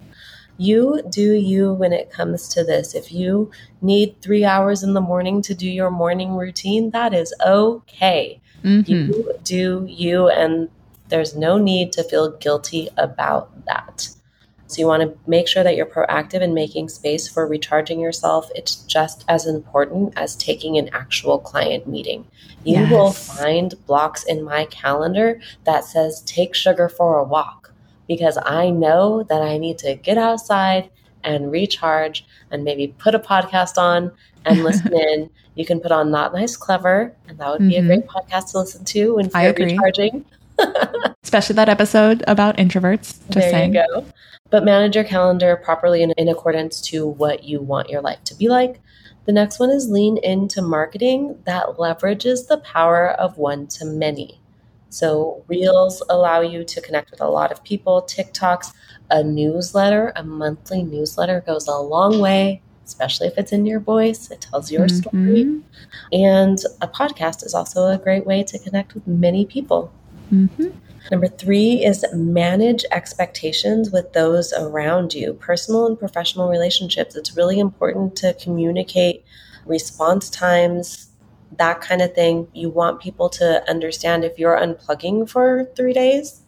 You 0.58 1.02
do 1.08 1.32
you 1.32 1.72
when 1.72 1.92
it 1.92 2.10
comes 2.10 2.48
to 2.50 2.62
this. 2.62 2.94
If 2.94 3.10
you 3.10 3.50
need 3.80 4.20
three 4.20 4.44
hours 4.44 4.82
in 4.82 4.92
the 4.92 5.00
morning 5.00 5.40
to 5.42 5.54
do 5.54 5.68
your 5.68 5.90
morning 5.90 6.36
routine, 6.36 6.90
that 6.90 7.14
is 7.14 7.34
okay. 7.44 8.40
Mm-hmm. 8.62 8.92
You 8.92 9.34
do 9.42 9.86
you, 9.88 10.28
and 10.28 10.68
there's 11.12 11.36
no 11.36 11.58
need 11.58 11.92
to 11.92 12.02
feel 12.02 12.30
guilty 12.38 12.88
about 12.96 13.66
that. 13.66 14.08
So 14.66 14.80
you 14.80 14.86
want 14.86 15.02
to 15.02 15.18
make 15.28 15.46
sure 15.46 15.62
that 15.62 15.76
you're 15.76 15.84
proactive 15.84 16.40
in 16.40 16.54
making 16.54 16.88
space 16.88 17.28
for 17.28 17.46
recharging 17.46 18.00
yourself. 18.00 18.50
It's 18.54 18.76
just 18.76 19.22
as 19.28 19.46
important 19.46 20.14
as 20.16 20.34
taking 20.34 20.78
an 20.78 20.88
actual 20.94 21.38
client 21.38 21.86
meeting. 21.86 22.26
You 22.64 22.78
yes. 22.78 22.90
will 22.90 23.12
find 23.12 23.74
blocks 23.86 24.24
in 24.24 24.42
my 24.42 24.64
calendar 24.64 25.38
that 25.64 25.84
says 25.84 26.22
take 26.22 26.54
sugar 26.54 26.88
for 26.88 27.18
a 27.18 27.24
walk 27.24 27.74
because 28.08 28.38
I 28.46 28.70
know 28.70 29.22
that 29.24 29.42
I 29.42 29.58
need 29.58 29.76
to 29.78 29.94
get 29.96 30.16
outside 30.16 30.88
and 31.22 31.52
recharge 31.52 32.24
and 32.50 32.64
maybe 32.64 32.94
put 32.96 33.14
a 33.14 33.18
podcast 33.18 33.76
on 33.76 34.10
and 34.46 34.64
listen 34.64 34.94
in. 34.94 35.28
You 35.56 35.66
can 35.66 35.80
put 35.80 35.92
on 35.92 36.10
Not 36.10 36.32
Nice 36.32 36.56
Clever, 36.56 37.14
and 37.28 37.36
that 37.36 37.50
would 37.50 37.68
be 37.68 37.74
Mhm. 37.74 37.84
a 37.84 37.86
great 37.86 38.06
podcast 38.06 38.52
to 38.52 38.60
listen 38.60 38.86
to 38.86 39.16
when 39.16 39.28
you're 39.28 39.52
recharging. 39.52 40.24
Especially 41.22 41.54
that 41.54 41.68
episode 41.68 42.22
about 42.26 42.56
introverts. 42.56 43.18
Just 43.26 43.32
there 43.32 43.50
saying. 43.50 43.74
you 43.74 43.84
go. 43.90 44.04
But 44.50 44.64
manage 44.64 44.94
your 44.94 45.04
calendar 45.04 45.56
properly 45.56 46.02
in, 46.02 46.10
in 46.12 46.28
accordance 46.28 46.80
to 46.82 47.06
what 47.06 47.44
you 47.44 47.60
want 47.60 47.88
your 47.88 48.02
life 48.02 48.22
to 48.24 48.34
be 48.34 48.48
like. 48.48 48.80
The 49.24 49.32
next 49.32 49.58
one 49.58 49.70
is 49.70 49.88
lean 49.88 50.18
into 50.18 50.60
marketing 50.60 51.38
that 51.44 51.66
leverages 51.78 52.48
the 52.48 52.58
power 52.58 53.10
of 53.10 53.38
one 53.38 53.66
to 53.68 53.84
many. 53.84 54.40
So, 54.90 55.42
Reels 55.48 56.02
allow 56.10 56.42
you 56.42 56.64
to 56.64 56.80
connect 56.82 57.10
with 57.12 57.22
a 57.22 57.28
lot 57.28 57.50
of 57.50 57.64
people. 57.64 58.02
TikToks, 58.02 58.74
a 59.10 59.22
newsletter, 59.22 60.12
a 60.16 60.22
monthly 60.22 60.82
newsletter 60.82 61.40
goes 61.46 61.66
a 61.66 61.76
long 61.76 62.18
way, 62.20 62.60
especially 62.84 63.28
if 63.28 63.38
it's 63.38 63.52
in 63.52 63.64
your 63.64 63.80
voice. 63.80 64.30
It 64.30 64.42
tells 64.42 64.70
your 64.70 64.88
story. 64.88 65.44
Mhm. 65.44 65.62
And 66.12 66.58
a 66.82 66.88
podcast 66.88 67.42
is 67.46 67.54
also 67.54 67.86
a 67.86 67.96
great 67.96 68.26
way 68.26 68.42
to 68.42 68.58
connect 68.58 68.92
with 68.92 69.06
many 69.06 69.46
people. 69.46 69.90
Mhm. 70.32 70.72
Number 71.10 71.28
three 71.28 71.84
is 71.84 72.04
manage 72.14 72.84
expectations 72.90 73.90
with 73.90 74.12
those 74.12 74.52
around 74.52 75.14
you, 75.14 75.34
personal 75.34 75.86
and 75.86 75.98
professional 75.98 76.48
relationships. 76.48 77.16
It's 77.16 77.36
really 77.36 77.58
important 77.58 78.16
to 78.16 78.34
communicate 78.34 79.24
response 79.66 80.30
times, 80.30 81.08
that 81.58 81.80
kind 81.80 82.00
of 82.00 82.14
thing. 82.14 82.48
You 82.54 82.70
want 82.70 83.00
people 83.00 83.28
to 83.30 83.68
understand 83.68 84.24
if 84.24 84.38
you're 84.38 84.56
unplugging 84.56 85.28
for 85.28 85.68
three 85.76 85.92
days, 85.92 86.42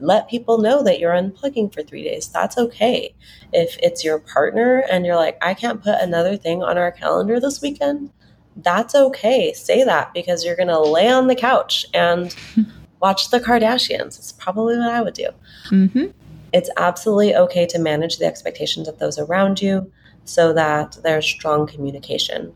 let 0.00 0.28
people 0.28 0.58
know 0.58 0.82
that 0.82 0.98
you're 0.98 1.14
unplugging 1.14 1.72
for 1.72 1.82
three 1.82 2.02
days. 2.02 2.28
That's 2.28 2.58
okay. 2.58 3.14
If 3.52 3.78
it's 3.82 4.04
your 4.04 4.18
partner 4.18 4.84
and 4.90 5.06
you're 5.06 5.16
like, 5.16 5.38
I 5.40 5.54
can't 5.54 5.82
put 5.82 6.00
another 6.00 6.36
thing 6.36 6.62
on 6.62 6.76
our 6.76 6.90
calendar 6.90 7.38
this 7.40 7.62
weekend, 7.62 8.10
that's 8.56 8.94
okay. 8.94 9.52
Say 9.54 9.84
that 9.84 10.12
because 10.12 10.44
you're 10.44 10.56
going 10.56 10.68
to 10.68 10.80
lay 10.80 11.08
on 11.08 11.28
the 11.28 11.36
couch 11.36 11.86
and 11.94 12.34
watch 13.02 13.30
the 13.30 13.40
Kardashians. 13.40 14.18
It's 14.18 14.32
probably 14.32 14.78
what 14.78 14.90
I 14.90 15.02
would 15.02 15.14
do. 15.14 15.28
Mhm. 15.70 16.12
It's 16.52 16.70
absolutely 16.76 17.34
okay 17.34 17.66
to 17.66 17.78
manage 17.78 18.18
the 18.18 18.26
expectations 18.26 18.86
of 18.88 18.98
those 18.98 19.18
around 19.18 19.60
you 19.60 19.90
so 20.24 20.52
that 20.52 20.96
there's 21.02 21.26
strong 21.26 21.66
communication. 21.66 22.52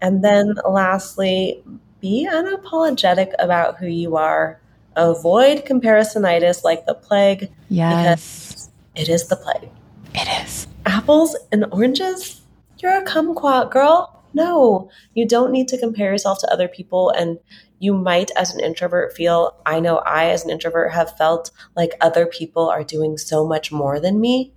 And 0.00 0.24
then 0.24 0.54
lastly, 0.66 1.62
be 2.00 2.26
unapologetic 2.30 3.34
about 3.38 3.76
who 3.76 3.86
you 3.86 4.16
are. 4.16 4.58
Avoid 4.96 5.66
comparisonitis 5.66 6.64
like 6.64 6.86
the 6.86 6.94
plague. 6.94 7.50
Yes. 7.68 8.70
It 8.96 9.08
is 9.08 9.26
the 9.26 9.36
plague. 9.36 9.68
It 10.14 10.28
is. 10.42 10.66
Apples 10.86 11.36
and 11.52 11.66
oranges? 11.70 12.40
You're 12.78 12.96
a 12.96 13.04
kumquat, 13.04 13.70
girl. 13.70 14.19
No, 14.32 14.90
you 15.14 15.26
don't 15.26 15.52
need 15.52 15.68
to 15.68 15.78
compare 15.78 16.12
yourself 16.12 16.38
to 16.40 16.52
other 16.52 16.68
people. 16.68 17.10
And 17.10 17.38
you 17.78 17.94
might, 17.94 18.30
as 18.36 18.54
an 18.54 18.60
introvert, 18.60 19.14
feel 19.14 19.56
I 19.66 19.80
know 19.80 19.98
I, 19.98 20.26
as 20.26 20.44
an 20.44 20.50
introvert, 20.50 20.92
have 20.92 21.16
felt 21.16 21.50
like 21.76 21.96
other 22.00 22.26
people 22.26 22.68
are 22.68 22.84
doing 22.84 23.18
so 23.18 23.46
much 23.46 23.72
more 23.72 23.98
than 23.98 24.20
me. 24.20 24.52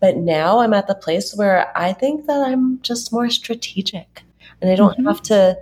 But 0.00 0.16
now 0.16 0.60
I'm 0.60 0.74
at 0.74 0.86
the 0.86 0.94
place 0.94 1.34
where 1.34 1.76
I 1.76 1.92
think 1.92 2.26
that 2.26 2.40
I'm 2.40 2.80
just 2.82 3.12
more 3.12 3.30
strategic 3.30 4.22
and 4.60 4.70
I 4.70 4.74
don't 4.74 4.98
Mhm. 4.98 5.06
have 5.06 5.22
to 5.22 5.58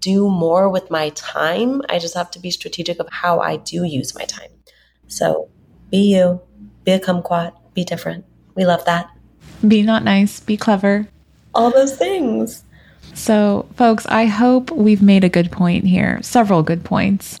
do 0.00 0.28
more 0.28 0.68
with 0.68 0.90
my 0.90 1.10
time. 1.10 1.82
I 1.88 1.98
just 1.98 2.14
have 2.14 2.30
to 2.32 2.38
be 2.38 2.50
strategic 2.50 2.98
of 2.98 3.08
how 3.10 3.40
I 3.40 3.56
do 3.56 3.84
use 3.84 4.14
my 4.14 4.24
time. 4.24 4.50
So 5.06 5.48
be 5.90 6.14
you, 6.14 6.40
be 6.84 6.92
a 6.92 6.98
kumquat, 6.98 7.52
be 7.74 7.84
different. 7.84 8.24
We 8.54 8.64
love 8.64 8.84
that. 8.86 9.08
Be 9.66 9.82
not 9.82 10.02
nice. 10.02 10.40
Be 10.40 10.56
clever. 10.56 11.06
All 11.54 11.70
those 11.70 11.94
things. 11.94 12.63
So, 13.14 13.66
folks, 13.76 14.06
I 14.06 14.26
hope 14.26 14.70
we've 14.70 15.02
made 15.02 15.24
a 15.24 15.28
good 15.28 15.50
point 15.50 15.84
here, 15.84 16.20
several 16.22 16.62
good 16.62 16.84
points. 16.84 17.40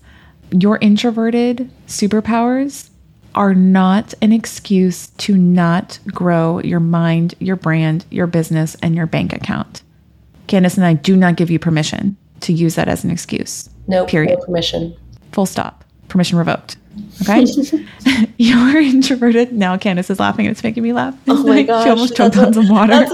Your 0.50 0.78
introverted 0.80 1.70
superpowers 1.88 2.90
are 3.34 3.54
not 3.54 4.14
an 4.22 4.32
excuse 4.32 5.08
to 5.08 5.36
not 5.36 5.98
grow 6.06 6.60
your 6.60 6.80
mind, 6.80 7.34
your 7.40 7.56
brand, 7.56 8.04
your 8.10 8.28
business, 8.28 8.76
and 8.82 8.94
your 8.94 9.06
bank 9.06 9.32
account. 9.32 9.82
Candice 10.46 10.76
and 10.76 10.86
I 10.86 10.92
do 10.94 11.16
not 11.16 11.36
give 11.36 11.50
you 11.50 11.58
permission 11.58 12.16
to 12.40 12.52
use 12.52 12.76
that 12.76 12.88
as 12.88 13.02
an 13.02 13.10
excuse. 13.10 13.68
No 13.88 14.06
Period. 14.06 14.38
no 14.38 14.44
permission. 14.44 14.94
Full 15.32 15.46
stop. 15.46 15.84
Permission 16.08 16.38
revoked. 16.38 16.76
Okay? 17.22 17.44
You're 18.38 18.76
introverted. 18.80 19.52
Now 19.52 19.76
Candice 19.76 20.10
is 20.10 20.20
laughing 20.20 20.46
and 20.46 20.52
it's 20.52 20.62
making 20.62 20.82
me 20.84 20.92
laugh. 20.92 21.16
Oh 21.26 21.42
my 21.42 21.62
gosh. 21.62 21.84
She 21.84 21.90
almost 21.90 22.16
choked 22.16 22.36
on 22.36 22.54
some 22.54 22.68
water. 22.68 23.04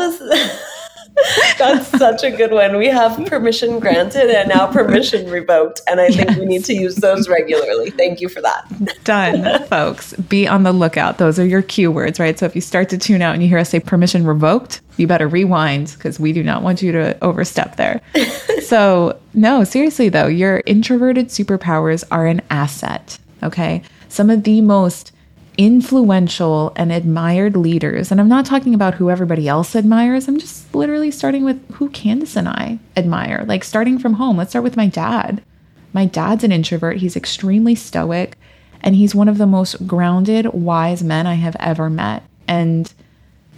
That's, 1.58 1.88
such 1.88 2.22
a 2.24 2.30
good 2.30 2.52
one. 2.52 2.76
We 2.76 2.86
have 2.86 3.24
permission 3.26 3.78
granted 3.78 4.30
and 4.30 4.48
now 4.48 4.66
permission 4.66 5.28
revoked. 5.28 5.80
And 5.86 6.00
I 6.00 6.08
think 6.08 6.30
we 6.38 6.46
need 6.46 6.64
to 6.64 6.74
use 6.74 6.96
those 6.96 7.28
regularly. 7.28 7.90
Thank 7.90 8.20
you 8.20 8.28
for 8.28 8.40
that. 8.40 8.66
Done, 9.04 9.62
folks. 9.64 10.14
Be 10.14 10.48
on 10.48 10.62
the 10.62 10.72
lookout. 10.72 11.18
Those 11.18 11.38
are 11.38 11.46
your 11.46 11.62
cue 11.62 11.90
words, 11.90 12.18
right? 12.18 12.38
So 12.38 12.46
if 12.46 12.54
you 12.54 12.60
start 12.60 12.88
to 12.90 12.98
tune 12.98 13.22
out 13.22 13.34
and 13.34 13.42
you 13.42 13.48
hear 13.48 13.58
us 13.58 13.70
say 13.70 13.80
permission 13.80 14.26
revoked, 14.26 14.80
you 14.96 15.06
better 15.06 15.28
rewind 15.28 15.92
because 15.96 16.18
we 16.18 16.32
do 16.32 16.42
not 16.42 16.62
want 16.62 16.82
you 16.82 16.92
to 16.92 17.22
overstep 17.22 17.76
there. 17.76 18.00
so, 18.62 19.18
no, 19.34 19.64
seriously 19.64 20.08
though, 20.08 20.26
your 20.26 20.62
introverted 20.66 21.28
superpowers 21.28 22.04
are 22.10 22.26
an 22.26 22.40
asset, 22.50 23.18
okay? 23.42 23.82
Some 24.08 24.30
of 24.30 24.44
the 24.44 24.60
most 24.60 25.12
influential 25.60 26.72
and 26.74 26.90
admired 26.90 27.54
leaders, 27.54 28.10
and 28.10 28.18
I'm 28.18 28.30
not 28.30 28.46
talking 28.46 28.72
about 28.72 28.94
who 28.94 29.10
everybody 29.10 29.46
else 29.46 29.76
admires, 29.76 30.26
I'm 30.26 30.38
just 30.38 30.74
literally 30.74 31.10
starting 31.10 31.44
with 31.44 31.62
who 31.74 31.90
Candice 31.90 32.34
and 32.34 32.48
I 32.48 32.78
admire. 32.96 33.44
Like 33.46 33.62
starting 33.62 33.98
from 33.98 34.14
home, 34.14 34.38
let's 34.38 34.52
start 34.52 34.62
with 34.62 34.78
my 34.78 34.86
dad. 34.86 35.42
My 35.92 36.06
dad's 36.06 36.44
an 36.44 36.50
introvert. 36.50 36.96
He's 36.96 37.14
extremely 37.14 37.74
stoic 37.74 38.38
and 38.80 38.94
he's 38.94 39.14
one 39.14 39.28
of 39.28 39.36
the 39.36 39.46
most 39.46 39.86
grounded, 39.86 40.46
wise 40.46 41.02
men 41.02 41.26
I 41.26 41.34
have 41.34 41.56
ever 41.60 41.90
met. 41.90 42.22
And 42.48 42.90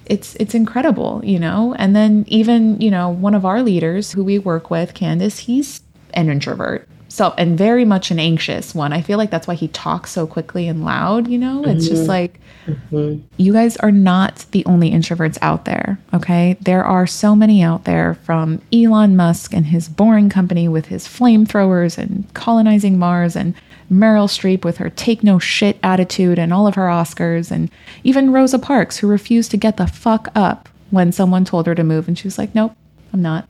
it's 0.07 0.35
it's 0.41 0.57
incredible, 0.57 1.21
you 1.25 1.39
know? 1.39 1.73
And 1.79 1.95
then 1.95 2.25
even, 2.27 2.81
you 2.81 2.91
know, 2.91 3.11
one 3.11 3.37
of 3.37 3.47
our 3.47 3.63
leaders 3.63 4.11
who 4.11 4.25
we 4.25 4.41
work 4.41 4.73
with, 4.73 4.95
Candice, 4.95 5.39
he's 5.39 5.83
an 6.15 6.29
introvert. 6.29 6.89
So 7.13 7.35
and 7.37 7.59
very 7.59 7.85
much 7.85 8.11
an 8.11 8.19
anxious 8.19 8.75
one. 8.75 8.95
I 8.95 9.03
feel 9.03 9.19
like 9.19 9.29
that's 9.29 9.47
why 9.47 9.53
he 9.53 9.69
talks 9.69 10.11
so 10.11 10.27
quickly 10.27 10.67
and 10.67 10.83
loud, 10.83 11.29
you 11.29 11.37
know? 11.37 11.63
It's 11.63 11.87
just 11.87 12.05
mm-hmm. 12.05 12.09
like 12.09 12.41
mm-hmm. 12.65 13.21
you 13.37 13.53
guys 13.53 13.77
are 13.77 13.91
not 13.91 14.47
the 14.53 14.65
only 14.65 14.91
introverts 14.91 15.37
out 15.43 15.67
there, 15.67 15.99
okay? 16.15 16.57
There 16.63 16.83
are 16.83 17.07
so 17.07 17.37
many 17.37 17.63
out 17.63 17.85
there 17.85 18.15
from 18.15 18.63
Elon 18.73 19.15
Musk 19.15 19.53
and 19.53 19.67
his 19.67 19.91
boring 19.91 20.31
company 20.31 20.69
with 20.69 20.87
his 20.87 21.07
flamethrowers 21.07 21.99
and 21.99 22.33
colonizing 22.33 22.99
Mars 22.99 23.37
and 23.37 23.55
Meryl 23.93 24.27
Streep 24.27 24.65
with 24.65 24.79
her 24.79 24.89
take 24.89 25.23
no 25.23 25.39
shit 25.39 25.79
attitude 25.83 26.39
and 26.39 26.51
all 26.51 26.67
of 26.67 26.77
her 26.77 26.87
Oscars 26.87 27.51
and 27.51 27.71
even 28.05 28.33
Rosa 28.33 28.59
Parks 28.59 28.97
who 28.97 29.07
refused 29.07 29.51
to 29.51 29.59
get 29.59 29.77
the 29.77 29.87
fuck 29.87 30.29
up 30.35 30.67
when 30.89 31.13
someone 31.13 31.45
told 31.45 31.67
her 31.67 31.75
to 31.75 31.85
move 31.85 32.09
and 32.09 32.19
she 32.19 32.27
was 32.27 32.39
like, 32.39 32.55
"Nope, 32.55 32.75
I'm 33.13 33.21
not." 33.21 33.47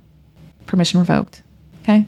Permission 0.66 0.98
revoked. 0.98 1.42
Okay? 1.84 2.06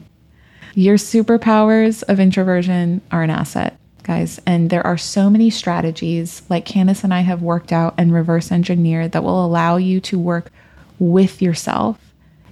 Your 0.77 0.97
superpowers 0.97 2.03
of 2.09 2.19
introversion 2.19 2.99
are 3.09 3.23
an 3.23 3.29
asset, 3.29 3.77
guys. 4.03 4.41
And 4.45 4.69
there 4.69 4.85
are 4.85 4.97
so 4.97 5.29
many 5.29 5.49
strategies 5.49 6.41
like 6.49 6.65
Candice 6.65 7.05
and 7.05 7.13
I 7.13 7.21
have 7.21 7.41
worked 7.41 7.71
out 7.71 7.93
and 7.97 8.11
reverse 8.13 8.51
engineered 8.51 9.13
that 9.13 9.23
will 9.23 9.45
allow 9.45 9.77
you 9.77 10.01
to 10.01 10.19
work 10.19 10.51
with 10.99 11.41
yourself 11.41 11.97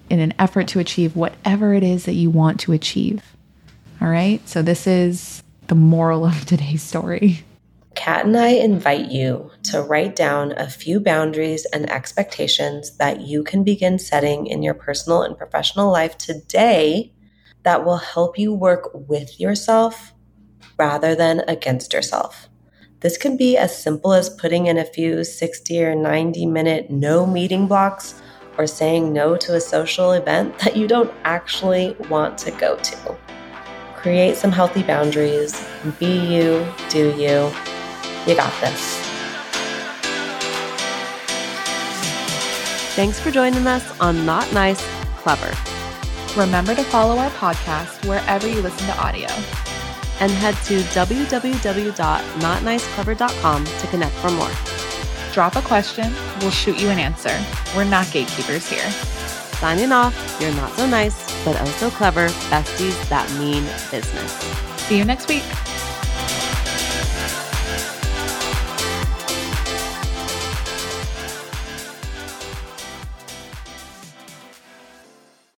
in 0.10 0.22
an 0.22 0.34
effort 0.40 0.70
to 0.70 0.80
achieve 0.80 1.18
whatever 1.18 1.74
it 1.74 1.84
is 1.84 2.06
that 2.06 2.14
you 2.14 2.30
want 2.30 2.62
to 2.62 2.72
achieve. 2.72 3.24
All 4.00 4.08
right. 4.08 4.48
So, 4.48 4.62
this 4.62 4.88
is 4.88 5.44
the 5.68 5.76
moral 5.76 6.26
of 6.26 6.46
today's 6.46 6.82
story. 6.82 7.44
Kat 7.96 8.26
and 8.26 8.38
I 8.38 8.52
invite 8.52 9.12
you 9.12 9.52
to 9.64 9.82
write 9.82 10.16
down 10.16 10.54
a 10.54 10.70
few 10.70 11.02
boundaries 11.02 11.66
and 11.74 11.90
expectations 11.90 12.96
that 12.98 13.20
you 13.20 13.44
can 13.44 13.66
begin 13.66 14.00
setting 14.00 14.48
in 14.48 14.64
your 14.64 14.74
personal 14.74 15.24
and 15.24 15.38
professional 15.38 15.92
life 15.92 16.18
today 16.18 17.12
that 17.64 17.84
will 17.84 17.98
help 17.98 18.38
you 18.38 18.54
work 18.54 18.90
with 18.94 19.40
yourself 19.40 20.14
rather 20.78 21.16
than 21.16 21.42
against 21.48 21.94
yourself. 21.94 22.50
This 23.00 23.18
can 23.18 23.36
be 23.36 23.58
as 23.58 23.78
simple 23.78 24.14
as 24.14 24.30
putting 24.30 24.68
in 24.68 24.78
a 24.78 24.86
few 24.86 25.24
60 25.24 25.84
or 25.84 25.96
90 25.96 26.46
minute 26.46 26.90
no 26.90 27.26
meeting 27.26 27.68
blocks 27.68 28.22
or 28.58 28.68
saying 28.68 29.12
no 29.12 29.36
to 29.38 29.56
a 29.56 29.62
social 29.62 30.14
event 30.14 30.58
that 30.64 30.78
you 30.78 30.88
don't 30.88 31.14
actually 31.26 31.96
want 32.10 32.38
to 32.40 32.52
go 32.52 32.78
to. 32.78 33.18
Create 33.96 34.36
some 34.36 34.52
healthy 34.52 34.84
boundaries. 34.84 35.66
Be 36.00 36.18
you, 36.18 36.68
do 36.90 37.10
you. 37.18 37.52
You 38.26 38.36
got 38.36 38.54
this. 38.62 39.00
Thanks 42.96 43.20
for 43.20 43.32
joining 43.32 43.66
us 43.66 44.00
on 44.00 44.26
Not 44.26 44.52
Nice, 44.54 44.82
Clever. 45.18 45.73
Remember 46.36 46.74
to 46.74 46.84
follow 46.84 47.18
our 47.18 47.30
podcast 47.32 48.08
wherever 48.08 48.48
you 48.48 48.62
listen 48.62 48.88
to 48.88 48.98
audio. 48.98 49.28
And 50.20 50.32
head 50.32 50.56
to 50.66 50.80
www.notniceclever.com 50.80 53.66
to 53.66 53.88
connect 53.88 54.16
for 54.16 54.32
more. 54.32 54.52
Drop 55.32 55.56
a 55.56 55.62
question, 55.62 56.14
we'll 56.40 56.50
shoot 56.52 56.80
you 56.80 56.90
an 56.90 57.00
answer. 57.00 57.38
We're 57.76 57.84
not 57.84 58.10
gatekeepers 58.12 58.70
here. 58.70 58.90
Signing 59.60 59.92
off, 59.92 60.16
you're 60.40 60.54
not 60.54 60.72
so 60.74 60.86
nice, 60.88 61.16
but 61.46 61.56
oh 61.60 61.66
so 61.78 61.90
clever 61.90 62.28
besties 62.50 63.10
that 63.10 63.30
mean 63.40 63.64
business. 63.92 64.32
See 64.88 64.98
you 64.98 65.06
next 65.06 65.28
week. 65.28 65.44